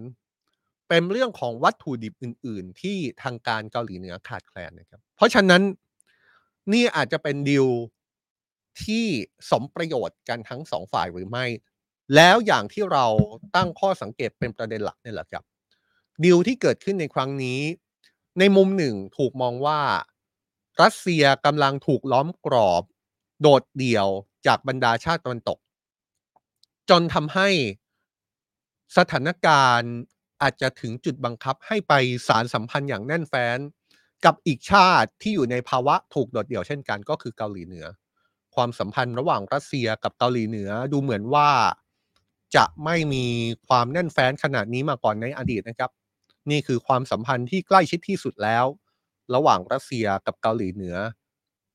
[0.95, 5.63] เป็นเรื่องของวัตถุดิบอื่น ๆ ที่ทางการเกาหลีเหนือขาดแคลนนะครับ เพราะฉะนั้น
[6.73, 7.67] นี่อาจจะเป็นดิว
[8.83, 9.07] ที่
[9.51, 11.45] สมประโยชน์กันทั้งสองฝ่ายหรือไม่
[12.15, 13.07] แล้วอย่างที่เรา
[13.57, 15.45] ตั้งข้อสังเกตเป็นประเด็นหลักนี่แหละครับ
[16.25, 17.61] ดิวที่เกิดขึ้นในครั้งนี้
[18.39, 19.81] ในมุมหนึ่งถูกมองว่า
[20.83, 22.83] รัสเซียกำลังถูกล้อมกรอบ
[23.41, 24.09] โดดเดี่ยว
[24.47, 25.59] จากบรรดาชาติตะวันตก
[26.91, 27.49] จนทำให้
[28.97, 29.95] สถานการณ์
[30.45, 31.93] อาจจะถึงจุดบังคับให้ไป
[32.29, 33.59] สารสัมพันธ์อย่างแน่นแฟ้น
[34.25, 37.87] กับอีกชาติที่อยู่ในภาวะถูกโดดเดี่ยวเช่นกันก็คือเกาหลีเหนือ
[38.55, 41.49] ความสัมพันธ์ระหว่างรัสเซียกับเกาหลีเหนือดูเหมือนว่า
[42.57, 43.27] จะไม่มี
[43.69, 45.91] ความแน่นแฟ้นขนาดนี้มาก่อนในอดีตนะครับ
[46.51, 48.65] นี่คือความสัมพันธ์ที่ใกล้ชิดที่สุดแล้ว
[49.35, 50.97] ระหว่างรัสเซียกับเกาหลีเหนือ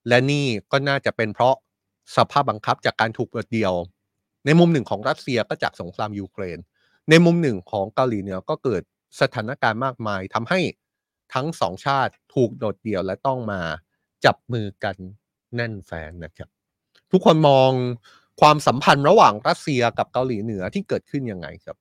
[0.08, 1.56] และนี่ก็น่าจะเป็นเพราะ
[2.18, 3.74] สภาพบังคับจากการถูกโดดเดี่ยว
[4.46, 6.58] ในมุมหนึ่งของรัสเซียก็จากสงครามยูเครน
[7.10, 8.82] ในมุมหนึ่งของเกาหลีเหนือก็เกิด
[9.22, 10.60] สถานการณ์มากมายทำให้
[11.34, 13.62] ทั้งสองชาติถูกโดดเดี่ยวและต้องมา
[14.26, 14.96] จับมือกัน
[15.56, 16.50] แน่นแฟนนะครับ
[17.12, 17.72] ทุกคนมอง
[18.42, 21.78] ความสัมพันธ์ระหว่างรัสเซียกับเกาหลีเหนือที่เกิดขึ้นยังไงครับ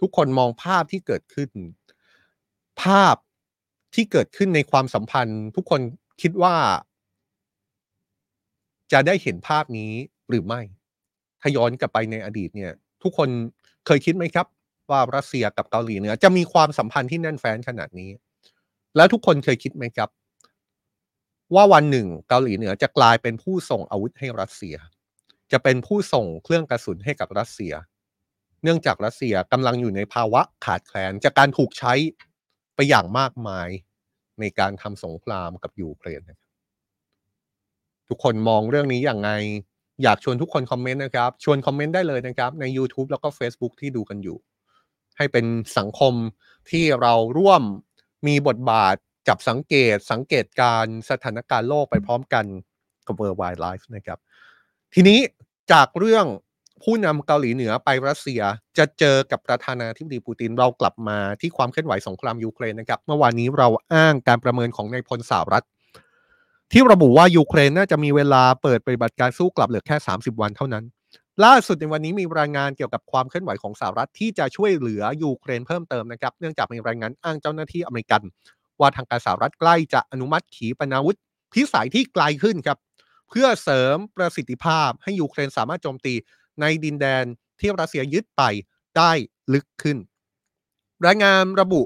[0.00, 1.50] ทุกคนมองภาพที่เกิดขึ้น
[2.82, 3.16] ภาพ
[3.94, 5.80] ที่เกิดขึ้นในความสัมพันธ์ ทุกคน
[6.22, 6.56] คิดว่า
[8.92, 9.92] จะได้เห็นภาพนี้
[10.28, 10.60] หรือไม่
[11.40, 12.72] ถ้าย้อนกลับไปในอดีตเนี่ย
[13.02, 13.28] ทุกคน
[13.86, 14.46] เคยคิดไหมครับ
[14.90, 18.10] ว่ารัสเซียกับเกาหลีเหนือจะมีความสัมพันธ์ที่แน่นแฟ้นขนาดนี้
[18.96, 20.08] แล้วทุกคนเคยคิดไหมครับ
[21.54, 24.76] ว่าวันหนึ่งเกาหลีเหนือจะกลายเป็นผู้ส่งอาวุธให้รัสเซีย
[25.52, 27.72] จะเป็นผู้ส่งเครื่องกระสุนให้กับรัสเซีย
[28.62, 31.94] เนื่องจากรัสเซียกำลังอยู่ในภาวะขาดแคลนจากการถูกใช้
[32.74, 33.68] ไปอย่างมากมาย
[34.40, 36.20] ในการทำสงครามกับยูเครน
[38.08, 39.30] ทุกคนมองเรื่องนี้อย่างไง
[40.02, 44.36] อยากชวนทุกคนคอมเมนต์นะครับ ชวนคอมเมนต์ได้เลยนะครับ ใน YouTube แล้วก็ Facebook ที่ดูกันอยู่
[45.16, 45.46] ให้เป็น
[45.78, 46.14] สังคม
[46.70, 47.62] ที่เราร่วม
[48.26, 48.96] มีบทบาท
[49.28, 52.44] จับสังเกตสังเกตการสถานการณ์โลกไปพร้อมกัน
[53.06, 54.18] กับ World Wide Life นะครับ
[54.94, 55.18] ทีนี้
[55.72, 56.26] จากเรื่อง
[56.82, 58.42] ผู้นำเกาหลีเหนือไปรัสเซีย
[58.78, 65.64] จะเจอกับประธานาธิบดีปูตินเรากลับมาที่ความเคลื่อนไหวสงครามยูเครนนะครับ เมื่อวานนี้เราอ้างการประเมินของนายพลสหรัฐ
[66.76, 70.84] ที่ระบุว่ายูเครนน่าจะมีเวลาเปิดปฏิบัติการสู้กลับเหลือแค่ 30 วันเท่านั้น
[71.44, 78.22] ล่าสุดในวันนี้มีรายงานเกี่ยวกับความเคลื่อนไหวของสหรัฐที่จะช่วยเหลือยูเครนเพิ่มเติมนะครับ เนื่องจากมีรายงานอ้างเจ้าหน้าที่อเมริกัน
[78.80, 81.18] ว่าทางการสหรัฐใกล้จะอนุมัติขีปนาวุธ
[81.52, 82.78] พิสัยที่ไกลขึ้นครับ
[83.30, 86.14] เพื่อเสริมประสิทธิภาพให้ยูเครนสามารถโจมตี
[86.60, 87.24] ในดินแดน
[87.60, 88.42] ที่รัสเซียยึดไป
[88.96, 89.12] ได้
[89.52, 89.98] ลึกขึ้น
[91.06, 91.82] รายงานระบุ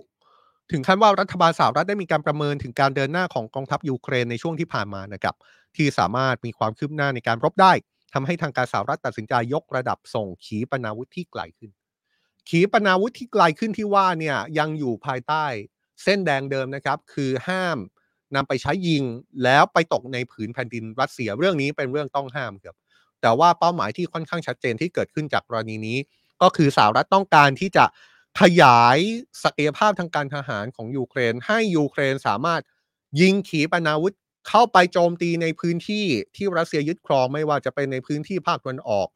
[0.72, 5.34] ถึงขั้นว่ารัฐบาลสหรัฐได้มีการประเมินถึงการเดินหน้าของกองทัพยูเครนในช่วงที่ผ่านมานะครับ
[5.76, 7.72] ที่สามารถมีความคืบหน้าในการรบได้
[8.14, 11.70] ทำให้ทางการสหรัฐตัดสินใจยกระดับส่งขีปนาวุธที่ไกลขึ้น
[12.48, 15.44] ขีปนาวุธที่ไกลขึ้นที่ว่าเนี่ยยังอยู่ภายใต้
[16.02, 17.78] เส้นแดงเดิมนะครับคือห้าม
[18.34, 19.04] นำไปใช้ยิง
[19.44, 22.76] แล้วไปตกในผืนแผ่นดินรัสเซียเรื่องนี้เป็นเรื่องต้องห้ามครับ
[23.20, 25.98] แต่ว่าเป้าหมายที่ค่อนข้างชัดเจนที่เกิดขึ้นจากกรณีนี้
[26.42, 27.84] ก็คือสหรัฐต้องการที่จะ
[28.40, 28.98] ขยาย
[29.44, 32.62] ศักยภาพทางการทหารของยูเครน ให้ยูเครนสามารถ
[33.20, 34.14] ยิงขีปนาวุธ
[34.48, 36.04] เข้าไปโจมตีในพื้นที่
[36.36, 39.08] ที่รัสเซียยึดครองไม่ว่าจะเป็นในพื้นที่ภาคตะวันออก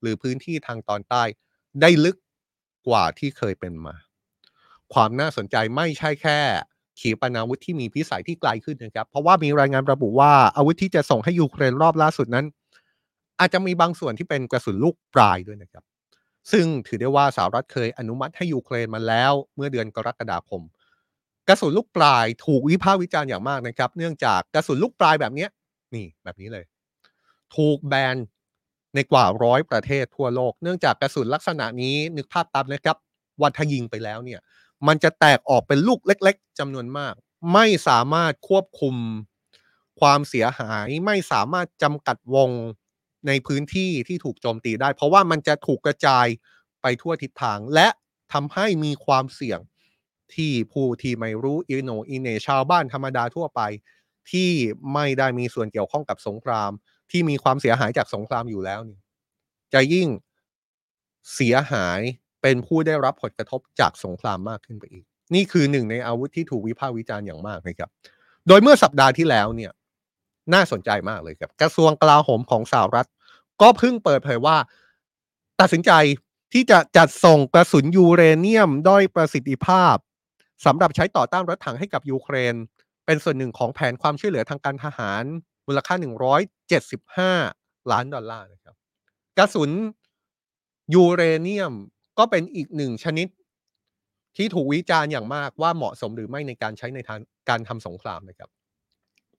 [0.00, 1.22] หรือพื้นที่ทางตอนใต้
[1.80, 2.16] ได้ลึก
[2.88, 3.94] กว่าที่เคยเป็นมา
[4.92, 6.38] ความน่าสนใจไม่ใช่แค่
[7.00, 12.46] ขีปนาวุธที่มีพิสัยที่ไกลขึ้นนะครับ เพราะว่ามีรายงานระบุว่าอาวุธที่จะส่งให้ยูเครนรอบล่าสุดนั้น
[13.40, 15.84] อาจจะมีบางส่วนที่เป็นกระสุนลูกปลายด้วยนะครับ
[16.52, 20.62] ซึ่งถือได้ว่าสหรัฐเคยอนุมัติให้ยูเครนมาแล้วเมื่อเดือนกรกฎาคม
[21.48, 25.46] กระสุนลูกปลายถูกวิพากษ์วิจารณ์อย่างมากนะครับ เนื่องจากกระสุนลูกปลายแบบนี้
[25.94, 26.64] นี่แบบนี้เลย
[27.56, 28.16] ถูกแบน
[28.94, 32.96] ในกว่าร้อยประเทศทั่วโลก เนื่องจากกระสุนลักษณะนี้นึกภาพตามนะครับ
[33.40, 34.40] ว่าถ้ายิงไปแล้วเนี่ย
[34.86, 37.14] มันจะแตกออกเป็นลูกเล็ก ๆจำนวนมาก
[37.52, 38.94] ไม่สามารถควบคุม
[40.00, 42.50] ความเสียหายไม่สามารถจำกัดวง
[43.26, 46.26] ในพื้นที่ที่ถูกโจมตีได้ เพราะว่ามันจะถูกกระจาย
[46.82, 47.88] ไปทั่วทิศทาง และ
[48.32, 49.60] ทำให้มีความเสี่ยง
[50.34, 53.60] ที่ผู้ที่ไม่รู้อิโนอินเนชาวบ้านธรรมดาทั่วไป
[54.30, 54.50] ที่
[54.94, 56.70] ไม่ได้มีส่วนเกี่ยวข้องกับสงคราม
[57.10, 58.98] ที่มีความเสียหายจากสงครามอยู่แล้วนี่
[59.74, 60.08] จะยิ่ง
[61.34, 62.00] เสียหาย
[62.42, 65.04] เป็นผู้ได้รับผลกระทบจากสงครามมากขึ้นไปอีก
[65.34, 67.90] นี่คือหนึ่งในอาวุธที่ถูกวิพากษ์วิจารณ์อย่างมากนะครับ
[68.48, 69.72] โดยเมื่อสัปดาห์ที่แล้วเนี่ย
[70.54, 73.08] น่าสนใจมากเลยครับ กระทรวงกลาโหมของสหรัฐ
[73.62, 74.56] ก็เพิ่งเปิดเผยว่า
[75.60, 75.92] ตัดสินใจ
[76.52, 79.96] ที่จะจัดส่งกระสุนยูเรเนียมด้อยประสิทธิภาพ
[80.66, 82.54] สำหรับใช้ต่อต้านรถถังให้กับยูเครน
[83.06, 85.24] เป็นส่วนหนึ่งของแผนความช่วยเหลือทางการทหาร
[85.66, 85.94] มูลค่า
[86.72, 88.74] 175 ล้านดอลลาร์นะครับ
[89.38, 89.70] กระสุน
[90.94, 91.74] ยูเรเนียม
[92.18, 93.28] ก็เป็นอีกหนึ่งชนิด
[94.36, 98.50] ที่ถูกวิจารณ์อย่างมากว่าเหมาะสมหรือไม่ในการใช้ในทางการทำสงครามนะครับ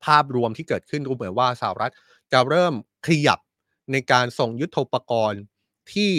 [0.05, 1.91] ภาพรวมที่เกิดขึ้นดูเหมือนว่าสหรัฐ
[2.31, 2.73] จะเริ่ม
[3.07, 3.39] ขยับ
[3.91, 5.41] ในการส่งยุทโธปกรณ์
[5.93, 6.11] ที่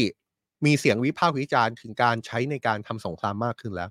[0.64, 3.90] มีเสียงวิพากษ์วิจารณ์ถึงการใช้ในการทำสงครามมากขึ้นแล้ว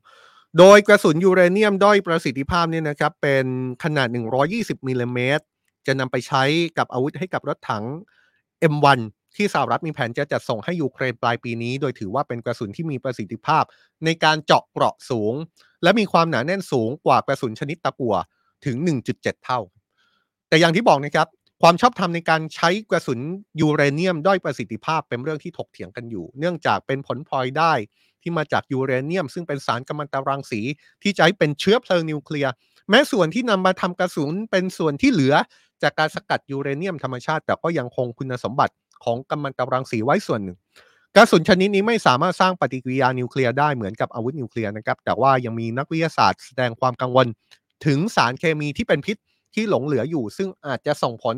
[0.57, 3.45] โดยกระสุนยูเรเนียมด้อยประสิทธิภาพเนี่ยนะครับเป็น
[3.83, 4.07] ขนาด
[4.47, 5.45] 120มิลลิเมตร
[5.87, 6.43] จะนำไปใช้
[6.77, 7.83] กับอาวุธให้กับรถถัง
[8.73, 8.99] M1
[9.35, 13.63] ที่สหรัฐมีแผนจะจัดส่งให้ยูเครนปลายปีนี้ โดยถือว่าเป็นกระสุนที่มีประสิทธิภาพ
[14.05, 15.33] ในการเจาะเกราะสูง
[15.83, 18.15] และมีความหนาแน่นสูงกว่ากระสุนชนิดตะกั่ว
[18.65, 18.75] ถึง
[19.11, 19.59] 1.7 เท่า
[20.51, 21.27] แต่อย่างที่บอกนะครับ
[21.61, 23.19] ความชอบธรรมในการใช้กระสุน
[23.61, 27.73] ยูเรเนียมด้อยประสิทธิภาพเป็นเรื่องที่ถกเถียงกันอยู่ เนื่องจากเป็นผลพลอยได้
[28.21, 30.61] ที่มาจากยูเรเนียม ซึ่งเป็นสารกัมมันตรังสี
[31.03, 32.51] ที่จะให้เป็นเชื้อเพลิงนิวเคลียร์
[32.89, 35.35] แม้ส่วนที่นำมาทำกระสุนเป็นส่วนที่เหลือ
[35.83, 40.57] จากการสกัดยูเรเนียมธรรมชาติ แต่ก็ยังคงคุณสมบัติของกัมมันตรังสีไว้ส่วนหนึ่ง
[41.15, 47.27] กระสุนชนิดนี้ไม่สามารถสร้างปฏิกิริยานิวเคลียร์ได้เหมือนกับอาวุธนิวเคลียร์นะครับแต่ว่ายังมีนักวิทยาศาสตร์แสดงความกังวล
[47.85, 49.17] ถึงสารเคมีที่เป็นพิษ
[49.55, 51.35] ที่หลงเหลืออยู่ ซึ่งอาจจะส่งผล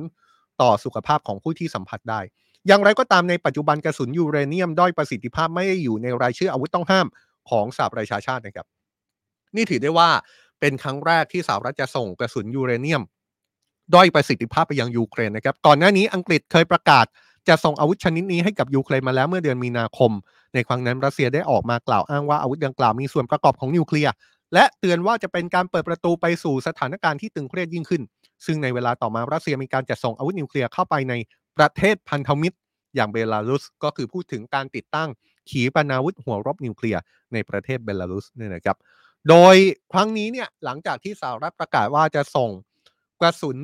[0.62, 2.20] ต่อสุขภาพของผู้ที่สัมผัสได้
[2.68, 7.08] อย่างไรก็ตามในปัจจุบันกระสุนยูเรเนียมด้อยประสิทธิภาพไม่ได้อยู่ในรายชื่ออาวุธต้องห้าม
[7.50, 8.68] ของสหประชาชาตินะครับ
[9.56, 10.10] นี่ถือได้ว่า
[10.60, 13.02] เป็นครั้งแรกที่สหรัฐจะส่งกระสุนยูเรเนียม
[13.94, 17.06] ด้อยประสิทธิภาพไปยังยูเครนนะครับ ก่อนหน้านี้อังกฤษเคยประกาศ
[17.48, 20.12] จะส่งอาวุธชนิดนี้ให้กับยูเครนมาแล้วเมื่อเดือนมีนาคม
[20.54, 24.12] ในครั้งนั้นรัสเซียได้ออกมากล่าวอ้างว่าอาวุธดังกล่าวมีส่วนประกอบของนิวเคลียร์
[24.54, 28.02] และเตือนว่าจะเป็นการเปิดประตูไปสู่สถานการณ์ที่ตึงเครียดยิ่งขึ้น
[28.46, 31.14] ซึ่งในเวลาต่อมารัสเซียมีการจัดส่งอาวุธนิวเคลียร์เข้าไปใน
[31.58, 32.58] ประเทศพันธมิตร
[32.96, 35.10] อย่างเบลารุส ก็คือพูดถึงการติดตั้ง
[35.50, 37.02] ขีปนาวุธหัวรบนิวเคลียร์
[37.34, 38.78] ในประเทศเบลารุสเนี่ยนะครับ
[39.30, 39.56] โดย
[39.92, 42.50] ครั้งนี้เนี่ยหลังจากที่สหรัฐประกาศว่าจะส่ง
[43.20, 43.58] กระสุน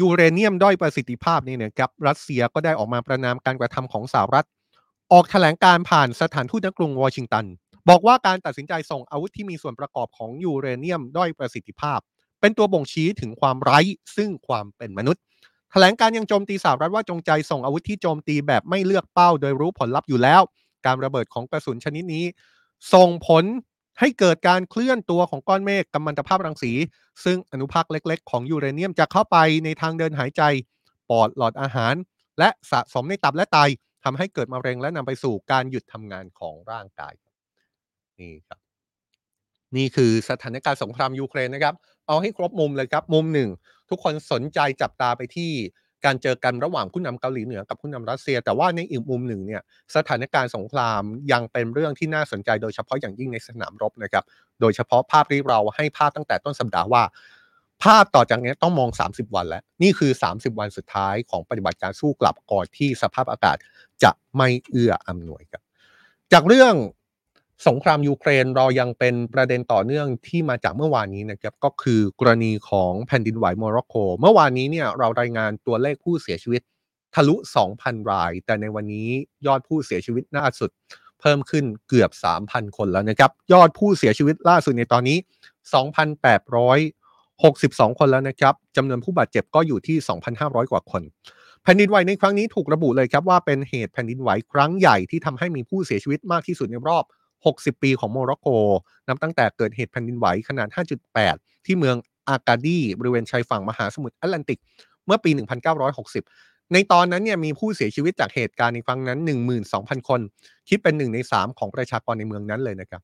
[0.00, 4.46] ยูเรเนียมด้อยประสิทธิภาพนี่นะครับรัสเซียก็ได้ออกมาประนามการกระทำของสหรัฐ
[5.12, 7.44] ออกแถลงการผ่านสถานทูตณกรุงวอชิงตัน
[7.88, 11.98] บอกว่าการตัดสินใจส่งอาวุธที่มีส่วนประกอบของยูเรเนียมด้อยประสิทธิภาพ
[12.40, 13.80] เป็นตัวบ่งชี้ถึงความไร้
[14.16, 15.22] ซึ่งความเป็นมนุษย์
[15.70, 20.42] แถลงการยังโจมตีสหรัฐว่าจงใจส่งอาวุธที่โจมตีแบบไม่เลือกเป้า โดยรู้ผลลัพธ์อยู่แล้ว
[20.86, 22.24] การระเบิดของกระสุนชนิดนี้
[22.94, 23.44] ส่งผล
[24.00, 26.72] ให้เกิดการเคลื่อนตัวของก้อนเมฆกัมมันตภาพรังสี
[27.24, 30.42] ซึ่งอนุภาคเล็ก ๆ ของยูเรเนียมจะเข้าไปในทางเดินหายใจ
[31.10, 31.94] ปอดหลอดอาหาร
[32.38, 33.58] และสะสมในตับและไต
[34.04, 37.14] ทำให้เกิดมะเร็งและนำไปสู่การหยุดทำงานของร่างกาย
[38.20, 38.58] นี่ครับ
[39.76, 41.74] นี่คือสถานการณ์สงครามยูเครนนะครับ
[42.06, 43.48] เอาให้ครบมุมเลยครับ มุมหนึ่ง
[43.90, 45.52] ทุกคนสนใจจับตาไปที่
[46.04, 49.62] การเจอกันระหว่างผู้นำเกาหลีเหนือกับผู้นำรัสเซีย แต่ว่าในอีกมุมหนึ่งเนี่ย
[49.96, 51.02] สถานการณ์สงคราม
[51.32, 54.24] ยังเป็นเรื่องที่น่าสนใจโดยเฉพาะอย่างยิ่งในสนามรบนะครับ
[54.60, 57.02] โดยเฉพาะภาพที่เราให้ภาพตั้งแต่ต้นสัปดาห์ว่า
[57.84, 63.56] ภาพต่อจากนี้ต้องมอง 30 วันแล้ว นี่คือ 30 วันสุดท้ายของปฏิบัติการสู้กลับก่อนที่สภาพอากาศ
[64.02, 65.62] จะไม่เอื้ออำนวยครับ
[66.32, 66.74] จากเรื่อง
[67.68, 76.62] สงครามยูเครนเรายังเป็นประเด็นต่อเนื่องที่มาจากเมื่อวานนี้นะครับก็คือกรณีของแผ่นดินไหวโมร็อกโก เมื่อวานนี้เนี่ยเรารายงานตัวเลขผู้เสียชีวิต
[77.14, 77.34] ทะลุ
[77.72, 79.08] 2,000 ราย แต่ในวันนี้
[79.46, 80.70] ยอดผู้เสียชีวิตล่าสุด
[81.20, 82.10] เพิ่มขึ้นเกือบ
[82.44, 85.18] 3,000 คนแล้วนะครับ ยอดผู้เสียชีวิตล่าสุดในตอนนี้
[86.78, 89.96] 2,862 คนแล้วนะครับจำนวนผู้บาดเจ็บก็อยู่ที่
[90.34, 91.02] 2,500 กว่าคน
[91.62, 97.04] แผ่นดินไหวในครั้งนี้ถูกระบุเลยครับว่าเป็นเหตุแผ่นดินไหวครั้งใหญ่ที่ทำให้มีผู้เสียชีวิตมากที่สุดในรอบ
[97.54, 98.48] 60 ปีของโมร็อกโก
[99.08, 100.68] นับตั้งแต่เกิดเหตุแผ่นดินไหวขนาด
[101.16, 101.96] 5.8 ที่เมือง
[102.28, 104.60] อากาดีบริเวณชายฝั่งมหาสมุทรแอตแลนติก
[105.06, 105.30] เมื่อปี
[105.96, 109.18] 1960 ในตอนนั้นเนี่ยมีผู้เสียชีวิตจากเหตุการณ์ในครั้งนั้น
[109.64, 110.20] 12,000 คน
[110.68, 113.02] คิดเป็นหนึ่งใน 3 ของประชากรในเมืองนั้นเลยนะครับ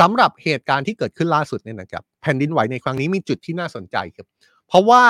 [0.00, 4.26] สำหรับเหตุการณ์ที่เกิดขึ้นล่าสุดเนี่ยนะครับแผ่นดินไหวในครั้งนี้มีจุดที่น่าสนใจครับ
[4.68, 5.04] เพราะว่า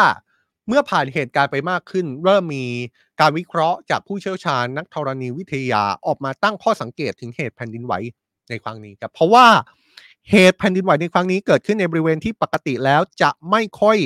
[0.68, 2.64] เมื่อผ่านเหตุการณ์ไปมากขึ้น เริ่มมี
[3.20, 7.94] การวิเคราะห์จากผู้เชี่ยวชาญนักธรณีวิทยาออกมาตั้งข้อสังเกตถึงเหตุแผ่นดินไหว
[8.48, 9.46] ในครั้งนี้ครับเพราะว่า
[10.30, 13.98] เหตุแผ่นดินไหวในครั้งนี้เกิดขึ้นในบริเวณที่ปกติแล้วจะไม่ค่อย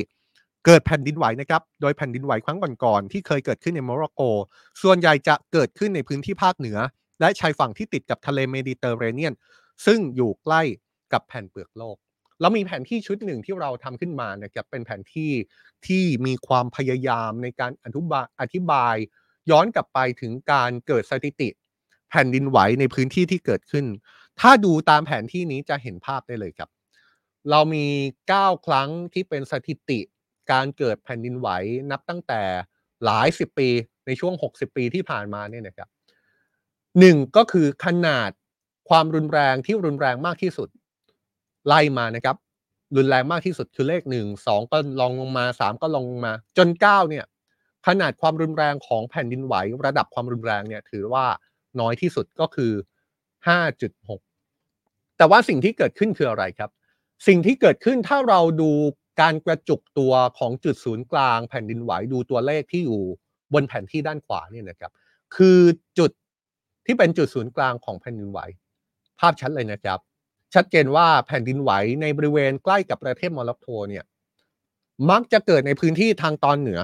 [0.67, 4.23] เกิดแผ่นดินไหวนะครับ โดยแผ่นดินไหวครั้งก่อนๆที่เคยเกิดขึ้นในโมร็อกโก
[4.83, 6.79] ส่วนใหญ่จะเกิดขึ้นในพื้นที่ภาคเหนือ
[7.21, 9.35] และชายฝั่งที่ติดกับทะเลเมดิเตอร์เรเนียน
[9.87, 10.63] ซึ่งอยู่ใกล้
[11.13, 11.97] กับแผ่นเปลือกโลก
[12.41, 15.33] เรามีแผนที่ชุดหนึ่งที่เราทำขึ้นมานะครับเป็นแผนที่
[15.87, 18.95] ที่มีความพยายามในการอธิบายอธิบาย
[19.51, 21.49] ย้อนกลับไปถึงการเกิดสถิติ
[22.11, 23.87] แผ่นดินไหวในพื้นที่ที่เกิดขึ้น
[24.41, 26.71] ถ้าดูตามแผนที่นี้จะเห็นภาพได้เลยครับ
[27.51, 27.87] เรามี
[28.31, 30.01] 9 ครั้งที่เป็นสถิติ
[30.53, 31.49] การเกิดแผ่นดินไหว
[31.91, 32.43] นับตั้งแต่
[33.05, 33.69] หลายสิบปี
[34.07, 35.89] ในช่วง 60 ปีที่ผ่านมาเนี่ยนะครับ
[36.99, 38.31] หนึ่งก็คือขนาด
[38.89, 40.69] ความรุนแรงที่รุนแรงมากที่สุด
[41.67, 42.37] ไล่มานะครับ
[42.97, 47.25] รุนแรงมากที่สุดคือเลขหนึ่งสองก็ลองลงมาสามก็ลงลงมา จนเก้าเนี่ย
[47.87, 49.55] ขนาดความรุนแรงของแผ่นดินไหว
[49.87, 51.27] ระดับความรุนแรงเนี่ย ถือว่า
[51.81, 52.73] น้อยที่สุดก็คือ
[53.47, 54.26] 5.6
[55.17, 56.71] แต่ว่าสิ่งที่เกิดขึ้นคืออะไรครับ
[57.27, 58.71] สิ่งที่เกิดขึ้นถ้าเราดู
[59.21, 63.03] การกระจุกตัวของจุดศูนย์กลางแผ่นดินไหวดูตัวเลขที่อยู่
[63.55, 64.93] บนแผนที่ด้านขวาเนี่ยนะครับ
[65.37, 65.59] คือ
[65.99, 66.11] จุด
[66.87, 68.39] ที่เป็นจุดศูนย์กลางของแผ่นดินไหว
[69.21, 69.99] ภาพชัดเลยนะครับ
[70.55, 71.71] ชัดเจนว่าแผ่นดินไหว
[72.03, 74.05] ในบริเวณใกล้กับประเทศโมร็อกโกเนี่ย
[75.11, 76.81] มักจะเกิดในพื้นที่ทางตอนเหนือ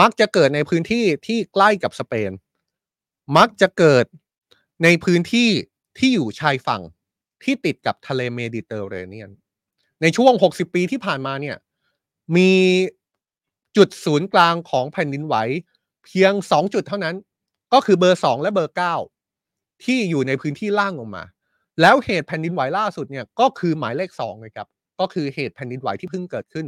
[0.00, 2.30] มักจะเกิดในพื้นที่ที่ใกล้กับสเปน
[3.36, 4.04] มักจะเกิด
[4.84, 5.50] ในพื้นที่
[5.98, 6.82] ที่อยู่ชายฝั่ง
[7.42, 9.30] ที่ติดกับทะเลเมดิเตอร์เรเนียน
[10.02, 11.56] ในช่วง 60 ปีที่ผ่านมาเนี่ย
[12.36, 12.52] มี
[13.76, 15.36] จุดศูนย์กลางของแผ่นดินไหว
[16.04, 17.16] เพียง 2 จุดเท่านั้น
[17.72, 18.74] ก็คือเบอร์ 2 และเบอร์
[19.30, 21.24] 9 ที่อยู่ในพื้นที่ล่างลงมา
[21.80, 24.66] แล้วเหตุแผ่นดินไหวล่าสุดเนี่ยก็คือหมายเลข2นะครับ
[25.00, 26.66] ก็คือเหตุแผ่นดินไหวที่เพิ่งเกิดขึ้น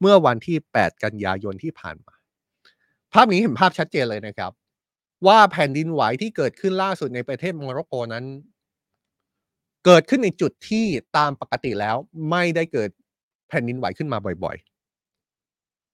[0.00, 2.14] เมื่อวันที่ 8 กันยายนที่ผ่านมา
[3.12, 4.52] ภาพนี้เห็นภาพชัดเจนเลยนะครับ
[5.26, 8.24] ว่าแผ่นดินไหวที่เกิดขึ้นล่าสุดในประเทศโมร็อกโกนั้น
[9.90, 11.96] เกิดขึ้นในจุดที่ตามปกติแล้ว
[12.30, 12.90] ไม่ได้เกิด
[13.48, 14.56] แผ่นดินไหวขึ้นมาบ่อย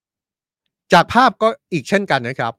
[0.01, 2.53] ๆ จากภาพก็อีกเช่นกันนะครับ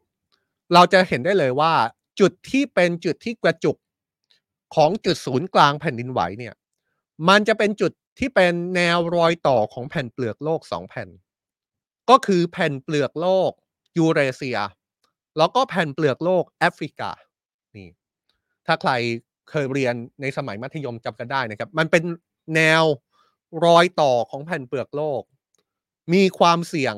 [0.74, 1.74] เราจะเห็นได้เลยว่า
[2.19, 3.78] จุดที่เป็นจุดที่กระจุก
[4.76, 6.54] ของจุดศูนย์กลางแผ่นดินไหวเนี่ย
[7.30, 11.10] มันจะเป็นจุดที่เป็นแนวรอยต่อของแผ่นเปลือกโลกสองแผ่น
[12.10, 13.52] ก็คือแผ่นเปลือกโลก
[13.98, 14.60] ยูเรเซีย
[15.38, 17.12] แล้วก็แผ่นเปลือกโลกแอฟริกา
[17.76, 17.89] นี่
[18.65, 18.91] ถ้าใคร
[19.49, 22.03] เคยเรียนในสมัยมัธยมจำกันได้นะครับ มันเป็น
[22.55, 22.84] แนว
[23.65, 25.21] รอยต่อของแผ่นเปลือกโลก
[26.13, 26.95] มีความเสี่ยง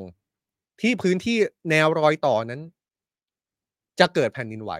[0.81, 1.38] ที่พื้นที่
[1.69, 2.62] แนวรอยต่อนั้น
[3.99, 4.71] จะเกิดแผ่นดินไหว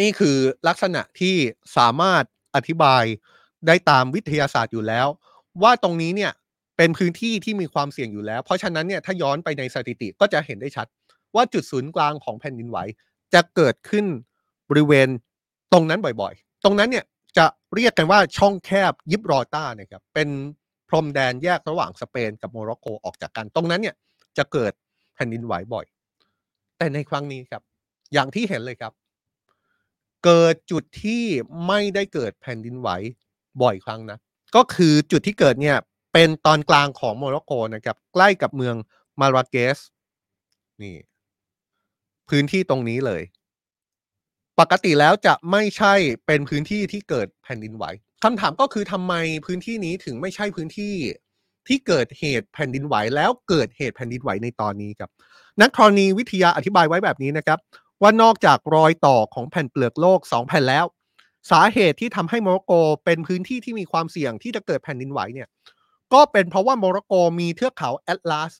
[0.00, 0.36] นี่คือ
[0.68, 1.36] ลักษณะที่
[1.76, 3.04] สามารถอธิบาย
[3.66, 5.06] ได้ตามวิทยาศาสตร์อยู่แล้ว
[5.62, 6.32] ว่าตรงนี้เนี่ย
[6.76, 10.86] เป็นพื้นที่ที่มีความเสี่ยงอยู่แล้ว เพราะฉะนั้นเนี่ยถ้าย้อนไปในสถิติก็จะเห็นได้ชัด
[11.34, 12.78] ว่าจุดศูนย์กลางของแผ่นดินไหว
[13.34, 14.06] จะเกิดขึ้น
[14.70, 15.08] บริเวณ
[15.72, 17.04] ตรงนั้นบ่อยๆ ตรงนั้นเนี่ย
[17.38, 20.28] จะเรียกกันว่าช่องแคบยิบรอต้านะครับเป็น
[20.88, 23.94] พรมแดนแยกระหว่างสเปนกับโมร็อกโกออกจากกัน ตรงนั้นเนี่ย
[24.38, 24.72] จะเกิด
[25.14, 25.86] แผ่นดินไหวบ่อย
[26.78, 27.62] แต่ในครั้งนี้ครับ
[28.12, 28.92] อย่างที่เห็นเลยครับ
[30.24, 31.24] เกิดจุดที่
[31.66, 32.88] ไม่ได้เกิดแผ่นดินไหว
[33.62, 34.18] บ่อยครั้งนะ
[34.56, 35.76] ก็คือจุดที่เกิดเนี่ย
[36.12, 38.74] เป็นตอนกลางของโมร็อกโกนะครับ ใกล้กับเมือง
[39.20, 39.78] มาราเกส
[40.82, 40.96] นี่
[42.28, 43.22] พื้นที่ตรงนี้เลย
[44.60, 45.94] ปกติแล้วจะไม่ใช่
[46.26, 47.84] เป็นพื้นที่ที่เกิดแผ่นดินไหว
[48.24, 49.14] คำถามก็คือทำไม
[49.46, 50.94] พื้นที่นี้ถึงไม่ใช่พื้นที่
[51.68, 55.10] ที่เกิดเหตุแผ่นดินไหวแล้วเกิดเหตุแผ่นดินไหวในตอนนี้ครับ
[55.60, 57.58] นักธรณีวิทยาอธิบายไว้แบบนี้นะครับ
[58.02, 60.84] ว่านอกจากรอยต่อของแผ่นเปลือกโลก 2 แผ่นแล้ว
[61.50, 62.72] สาเหตุที่ทำให้โมร็อกโก
[63.04, 65.48] เป็นพื้นที่ที่มีความเสี่ยงที่จะเกิดแผ่นดินไหวเนี่ย
[66.12, 68.52] ก็เป็นเพราะว่าโมร็อกโกมีเทือกเขาแอตลาส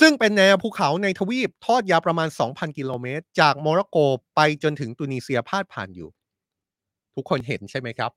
[0.00, 3.96] ซึ่งเป็นแนวภูเขาในทวีปทอดยาวประมาณ 2,000 กิโลเมตร จากโมร็อกโก
[4.36, 6.08] ไปจนถึงตุนิเซียพาดผ่านอยู่
[7.14, 8.10] ทุกคนเห็นใช่ไหมครับ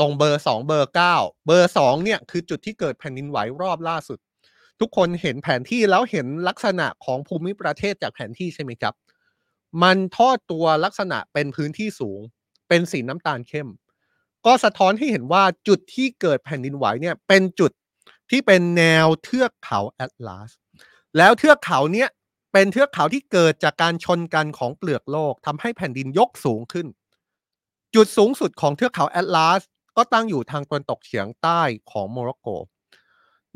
[0.00, 4.18] ตรงเบอร์ 2 เบอร์ 9 เบอร์ 2 เนี่ยคือจุดที่เกิดแผ่นดินไหวรอบล่าสุด
[4.80, 8.94] ทุกคนเห็นแผนที่แล้วเห็นลักษณะของภูมิประเทศจากแผนที่ใช่ไหมครับ
[9.82, 12.20] มันทอดตัวลักษณะเป็นพื้นที่สูง
[12.68, 13.68] เป็นสีน้ำตาลเข้ม
[14.46, 17.72] ก็สะท้อนให้เห็นว่าจุดที่เกิดแผ่นดินไหวเนี่ยเป็นจุด
[18.30, 20.50] ที่เป็นแนวเทือกเขาแอตลาส
[21.16, 22.08] แล้วเทือกเขาเนี้ย
[22.52, 26.86] เป็นเทือกเขาที่เกิดจากการชนกันของเปลือกโลกทำให้แผ่นดินยกสูงขึ้น
[27.94, 29.62] จุดสูงสุดของเทือกเขาแอตลาส
[29.96, 32.48] ก็ตั้งอยู่ทางตะวันตกเฉียงใต้ของโมร็อกโก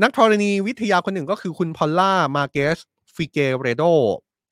[0.03, 2.79] นักธรณีวิทยาคนหนึ่งก็คือคุณ Paula Marques
[3.15, 3.85] Figueiredo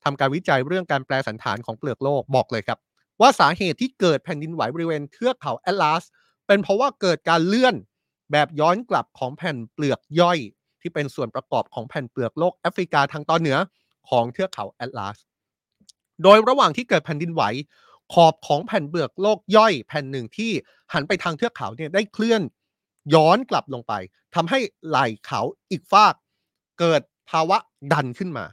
[0.03, 2.79] ทำการวิจัยเรื่องการแปลสันฐานของเปลือกโลกบอกเลยครับ
[3.21, 6.03] ว่าสาเหตุที่เกิดแผ่นดินไหวบริเวณเทือกเขาแอตลาส
[6.47, 7.75] เป็นเพราะว่าเกิดการเลื่อน
[8.31, 10.39] แบบย้อนกลับของแผ่นเปลือกย่อย
[10.83, 13.57] ที่เป็นส่วนประกอบของแผ่นเปลือกโลกแอฟริกาทางตอนเหนือ
[14.09, 15.17] ของเทือกเขาแอตลาส
[16.23, 17.43] โดยระหว่างที่เกิดแผ่นดินไหว
[18.13, 20.51] ขอบของแผ่นเปลือกโลกย่อยแผ่นหนึ่งที่
[20.93, 22.41] หันไปทางเทือกเขาเนี่ยได้เคลื่อน
[23.13, 23.93] ย้อนกลับลงไป
[24.35, 26.13] ทำให้ไหล่เขาอีกฟาก
[26.79, 27.57] เกิดภาวะ
[27.93, 28.45] ดันขึ้นมา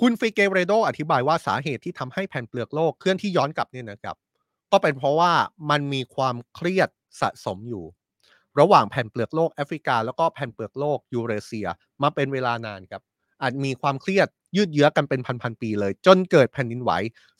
[0.00, 4.16] คุณฟิเกเรโดอธิบายว่าสาเหตุที่ทำให้แผ่นเปลือกโลกเคลื่อนที่ย้อนกลับเนี่ยนะครับ
[4.72, 5.32] ก็เป็นเพราะว่า
[5.70, 6.88] มันมีความเครียด
[7.20, 7.84] สะสมอยู่
[8.60, 11.68] ระหว่างแผ่นเปลือกโลกแอฟริกา แล้วก็แผ่นเปลือกโลกยูเรเซีย
[12.02, 13.02] มาเป็นเวลานานครับ
[13.42, 16.90] อาจมีความเครียดยืดเยื้อกันเป็นพันๆปีเลย จนเกิดแผ่นดินไหว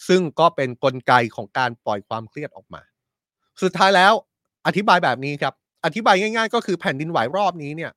[0.08, 2.82] ซึ่งก็เป็นนกลไกของการปล่อยความเครียดออกมา
[3.62, 4.12] สุดท้ายแล้ว
[4.66, 5.54] อธิบายแบบนี้ครับ
[5.84, 7.92] อธิบายง่าย ๆ ก็คือแผ่นดินไหวรอบนี้เนี่ย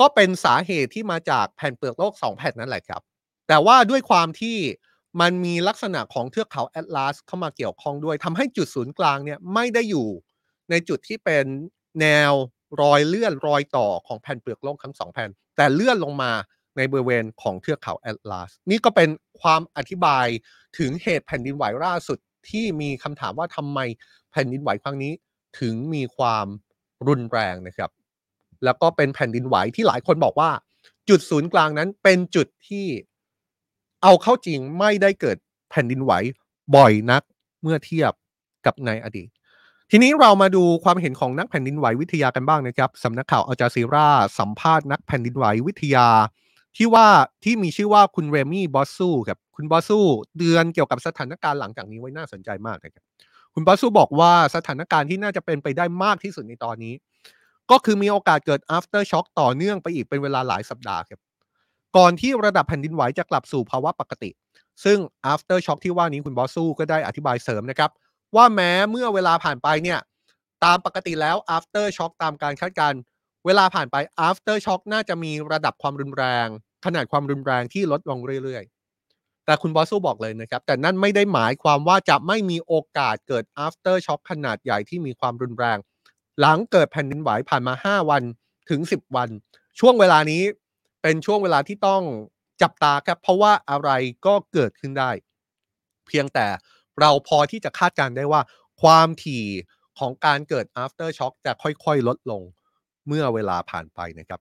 [0.00, 3.02] ก็เป็นสาเหตุที่มาจากแผ่นเปลือกโลกสองแผ่นนั่นแหละครับ
[3.48, 4.56] แต่ว่าด้วยความที่
[5.20, 10.08] มันมีลักษณะของเทือกเขาแอตลาสเข้ามาเกี่ยวข้องด้วยทำให้จุดศูนย์กลางเนี่ยไม่ได้อยู่
[10.70, 11.44] ในจุดที่เป็น
[12.00, 12.32] แนว
[12.80, 16.32] รอยเลื่อนรอยต่อของแผ่นเปลือกโลกทั้งสองแผ่น แต่เลื่อนลงมา
[16.76, 19.08] ในบริเวณของเทือกเขาแอตลาส นี่ก็เป็น
[19.40, 20.26] ความอธิบาย
[20.78, 22.18] ถึงเหตุแผ่นดินไหวล่าสุด
[22.50, 23.78] ที่มีคำถามว่าทำไม
[24.32, 25.12] แผ่นดินไหวครั้งนี้
[25.60, 26.46] ถึงมีความ
[27.08, 27.90] รุนแรงนะครับ
[28.64, 30.50] แล้วก็เป็นแผ่นดินไหวที่หลายคนบอกว่า
[31.08, 32.86] จุดศูนย์กลางนั้นเป็นจุดที่
[34.02, 35.36] เอาเข้าจริงไม่ได้เกิด
[35.70, 36.12] แผ่นดินไหว
[36.76, 37.22] บ่อยนัก
[37.62, 38.12] เมื่อเทียบ
[38.66, 39.28] กับในอดีต
[39.92, 46.08] ทีนี้เรามาดูความเห็นของนักแผ่นดินไหววิทยากันบ้างนะครับสำนักข่าวอัลจาซีราสัมภาษณ์นักแผ่นดินไหววิทยา
[46.76, 47.06] ที่ว่า
[47.44, 49.98] ที่มีชื่อว่าคุณเรมี่บอสซูครับคุณบอสซู
[50.36, 53.04] เตือนเกี่ยวกับสถานการณ์หลังจากนี้ไว้น่าสนใจมากนะครับ
[53.54, 56.94] คุณบอสซูบอกว่าสถานการณ์ที่น่าจะเป็นไปได้มากที่สุดในตอนนี้
[57.70, 61.20] ก็คือมีโอกาสเกิด after shock ต่อเนื่องไปอีกเป็นเวลาหลายสัปดาห์ครับ
[61.96, 64.30] ก่อนที่ระดับแผ่นดินไหวจะกลับสู่ภาวะปกติ
[64.84, 64.98] ซึ่ง
[65.32, 67.90] after shock ที่ว่านี้คุณบอสซูก็ได้อธิบายเสริมนะครับ
[68.36, 69.98] ว่าแม้เมื่อเวลาผ่านไปเนี่ย
[70.64, 73.00] ตามปกติแล้ว after shock ตามการคาดการณ์
[73.46, 73.96] เวลาผ่านไป
[74.28, 76.46] after shock น่าจะมีระดับความรุนแรง
[76.84, 85.78] ขนาดความรุนแรงที่ลดลงเรื่อยๆ แต่คุณบอสซูบอกเลยนะครับ แต่นั่นไม่ได้หมายความว่าจะไม่มีโอกาสเกิด after shock ขนาดใหญ่ที่มีความรุนแรง
[86.40, 88.22] หลังเกิดแผ่นดินไหวผ่านมา 5 วัน
[88.70, 89.28] ถึง 10 วัน
[89.80, 90.42] ช่วงเวลานี้
[91.02, 92.02] เป็นช่วงเวลาที่ต้อง
[92.62, 93.90] จับตาครับ เพราะว่าอะไร
[94.26, 95.10] ก็เกิดขึ้นได้
[96.08, 96.46] เพียงแต่
[97.00, 98.40] เราพอที่จะคาดการได้ว่า
[98.82, 99.44] ความถี่
[99.98, 102.42] ของการเกิด after shock จะค่อยๆ ลดลง
[103.06, 104.40] เมื่อเวลาผ่านไปนะครับ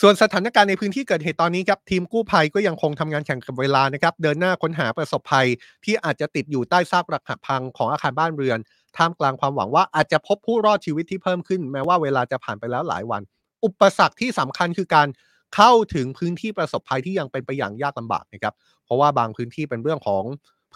[0.00, 5.46] ส่วนสถานการณ์ในพื้นที่เกิดเหตุตอนนี้ครับ ทีมกู้ภัยก็ยังคงทำงานแข่งกับเวลานะครับ เดินหน้าค้นหาประสบภัย
[5.84, 8.58] ที่อาจจะติดอยู่ใต้ซากปรักหักพังของอาคารบ้านเรือน
[8.96, 13.22] ท่ามกลางความหวังว่าอาจจะพบผู้รอดชีวิตที่เพิ่มขึ้น แม้ว่าเวลาจะผ่านไปแล้วหลายวัน
[13.64, 15.08] อุปสรรคที่สำคัญคือการ
[15.56, 18.54] เข้าถึงพื้นที่ประสบภัยที่ยังเป็นไปอย่างยากลำบากนะครับ
[18.84, 20.24] เพราะว่าบางพื้นที่เป็นเรื่องของ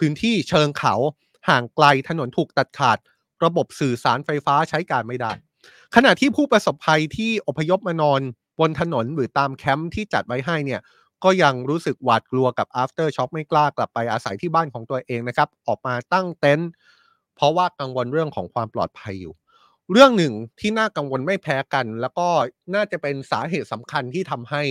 [0.01, 0.95] พื้นที่เชิงเขา
[1.49, 2.99] ห่างไกลถนนถูกตัดขาด
[3.45, 5.33] ระบบสื่อสารไฟฟ้าใช้การไม่ได้
[5.95, 8.21] ขณะที่ผู้ประสบภัยที่อพยพมานอน
[8.61, 10.81] บนถนนหรือตามแคมป์ที่จัดไว้ให้เนี่ย
[11.25, 16.71] ก็ยังรู้สึกหวาดกลัวกับ after shock ไม่กล้ากลับไปอาศัยที่บ้านของตัวเองนะครับ ออกมาตั้งเต็นท์
[17.37, 19.35] เพราะว่ากังวลเรื่องของความปลอดภัยอยู่
[19.93, 22.27] เรื่องหนึ่งที่น่ากังวลไม่แพ้กัน แล้วก็
[22.75, 24.63] น่าจะเป็นสาเหตุสำคัญที่ทำให้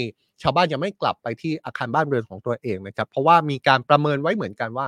[0.42, 4.88] ชาวบ้านยังไม่กลับไปที่อาคารบ้านเรือนของตัวเองนะครับ เพราะว่ามีการประเมินไว้เหมือนกันว่า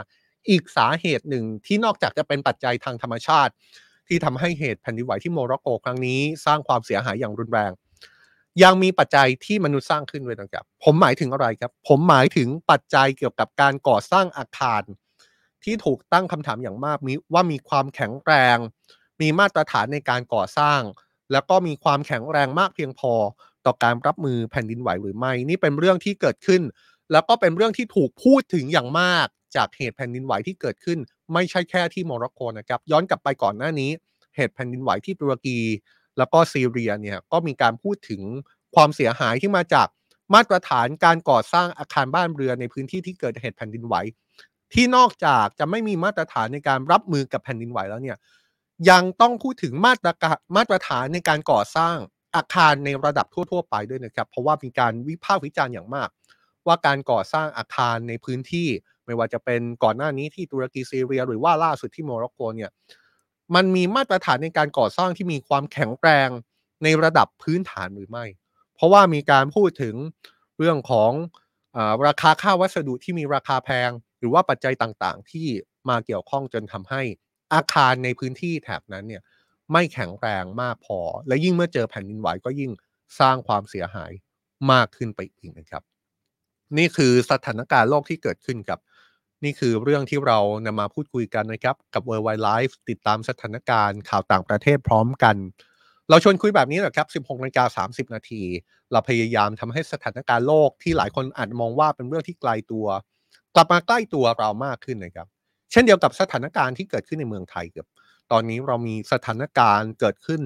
[0.49, 3.53] อีกสาเหตุหนึ่งที่นอกจากจะเป็นปัจจัยทางธรรมชาติ
[4.07, 7.71] ที่ทำให้เหตุแผ่นดินไหวที่โมร็อกโกครั้งนี้ สร้างความเสียหายอย่างรุนแรง
[8.63, 14.83] ยังมีปัจจัยที่มนุษย์สร้างขึ้นด้วยนะครับ ผมหมายถึงอะไรครับ ผมหมายถึงปัจจัยเกี่ยวกับการก่อสร้างอาคาร
[15.63, 18.57] ที่ถูกตั้งคำถามอย่างมากมีว่ามีความแข็งแรง
[19.21, 20.81] มีมาตรฐานในการก่อสร้าง
[21.31, 23.13] แล้วก็มีความแข็งแรงมากเพียงพอ
[23.65, 26.61] ต่อการรับมือแผ่นดินไหวหรือไม่ นี่เป็นเรื่องที่เกิดขึ้น
[27.11, 30.99] แล้วก็เป็นเรื่องที่ถูกพูดถึงอย่างมาก จากเหตุแผ่นดินไหวที่เกิดขึ้น
[31.33, 33.91] ไม่ใช่แค่ที่โมร็อกโกนะครับ ย้อนกลับไปก่อนหน้านี้
[34.35, 35.59] เหตุแผ่นดินไหวที่ตุรกี
[36.17, 38.21] แล้วก็ซีเรียเนี่ยก็มีการพูดถึง
[38.75, 39.87] ความเสียหายที่มาจาก
[40.33, 43.95] มาตรฐานการก่อสร้างอาคารบ้านเรือนในพื้นที่ที่เกิดเหตุแผ่นดินไหว
[44.73, 48.17] ที่นอกจากจะไม่มีมาตรฐานในการรับมือกับแผ่นดินไหวแล้วเนี่ย
[48.89, 51.95] ยังต้องพูดถึงมาตรการมาตรฐานในการก่อสร้าง
[52.35, 56.09] อาคารในระดับทั่ว ๆ ไปด้วยนะครับ เพราะว่ามีการวิพากษ์วิจารณ์อย่างมาก
[56.67, 58.67] ว่าการก่อสร้างอาคารในพื้นที่
[59.05, 62.71] ไม่ว่าจะเป็นก่อนหน้านี้ที่ตุรกีซีเรีย หรือว่าล่าสุดที่โมร็อกโกเนี่ย
[63.55, 66.29] มันมีมาตรฐานในการก่อสร้างที่มีความแข็งแรง
[66.83, 68.25] ในระดับพื้นฐานหรือไม่
[68.75, 69.95] เพราะว่ามีการพูดถึง
[70.57, 71.11] เรื่องของ
[71.75, 73.89] อราคาค่าวัสดุที่มีราคาแพง
[74.19, 75.47] หรือว่าปัจจัยต่างๆ ที่
[75.89, 77.01] มาเกี่ยวข้องจนทำให้
[77.53, 79.21] อาคารในพื้นที่แถบนั้นเนี่ย
[79.71, 82.71] ไม่แข็งแรงมากพอ และยิ่งเมื่อเจอแผ่นดินไหวก็ยิ่ง
[83.19, 84.11] สร้างความเสียหาย
[84.71, 85.83] มากขึ้นไปอีกนะครับ
[86.77, 88.79] นี่คือสถานการณ์โลกที่เกิดขึ้นครับ
[89.43, 95.35] นี่คือเรื่องที่เรานำมาพูดคุยกันนะครับ กับ World Wide Life ติดตามสถานการณ์ข่าวต่างประเทศพร้อมกัน
[96.09, 98.43] เราชวนคุยแบบนี้แหละครับ 16นาฬิกา30 นาที
[98.91, 102.87] เราพยายามทำให้สถานการณ์โลกที่หลายคนอาจมองว่าเป็นเรื่องที่ไกลตัว
[103.55, 105.27] กลับมาใกล้ตัวเรามากขึ้นนะครับ
[105.71, 107.87] เช่นเดียวกับสถานการณ์ที่เกิดขึ้นในเมืองไทยครับ
[108.31, 110.41] ตอนนี้เรามีสถานการณ์เกิดขึ้น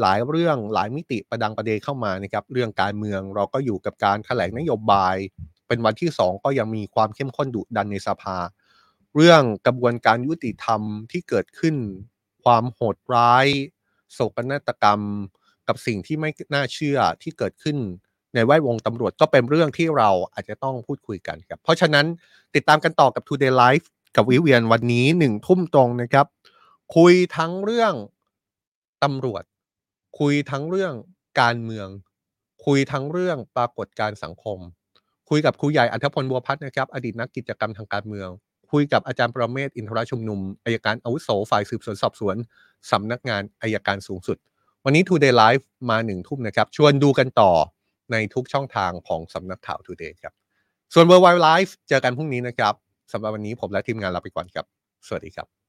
[0.00, 5.16] หลายเรื่องหลายมิติประดังประเดเข้ามานะครับเรื่องการเมืองเราก็อยู่กับการแถลงนโยบาย
[5.70, 8.36] เป็นวันที่สองก็ยังมีความเข้มข้นดุดันในสภา
[9.14, 11.76] เรื่องกระบวนการยุติธรรมที่เกิดขึ้น
[12.44, 13.46] ความโหดร้าย
[14.12, 15.00] โศกนาฏกรรม
[15.68, 17.76] กับสิ่งที่ไม่น่าเชื่อที่เกิดขึ้น
[18.34, 22.06] ในแวดวงตำรวจก็เป็นเรื่องที่เราอาจจะต้องพูดคุยกันครับ เพราะฉะนั้น
[22.54, 26.26] ติดตามกันต่อกับ Today Life กับวิเวียนวันนี้หนึ่งทุ่มตรงนะครับ
[26.96, 27.94] คุยทั้งเรื่อง
[29.02, 29.44] ตำรวจ
[30.18, 30.94] คุยทั้งเรื่อง
[31.40, 31.88] การเมือง
[32.64, 34.58] คุยทั้งเรื่องปรากฏการสังคม
[35.30, 38.28] คุยกับครูใหญ่อัธพลบัวพัฒน์นะครับอดีตนักกิจกรรมทางการเมือง
[38.72, 42.36] คุยกับอาจารย์ประเมศอินทรชุมนุมอายการอาวุโสฝ่ายสืบสวนสอบสวน
[42.90, 44.36] สำนักงานอายการสูงสุด
[44.84, 47.52] วันนี้ Today Live มาหนึ่งทุ่มนะครับ ชวนดูกันต่อ
[48.12, 50.32] ในทุกช่องทางของสำนักข่าว Today ครับ
[50.94, 52.74] ส่วน World Wide Live เจอกันพรุ่งนี้นะครับ
[53.12, 54.66] สำหรับวันนี้ผมและทีมงานลาไปก่อนครับ
[55.06, 55.59] สวัสดีครับ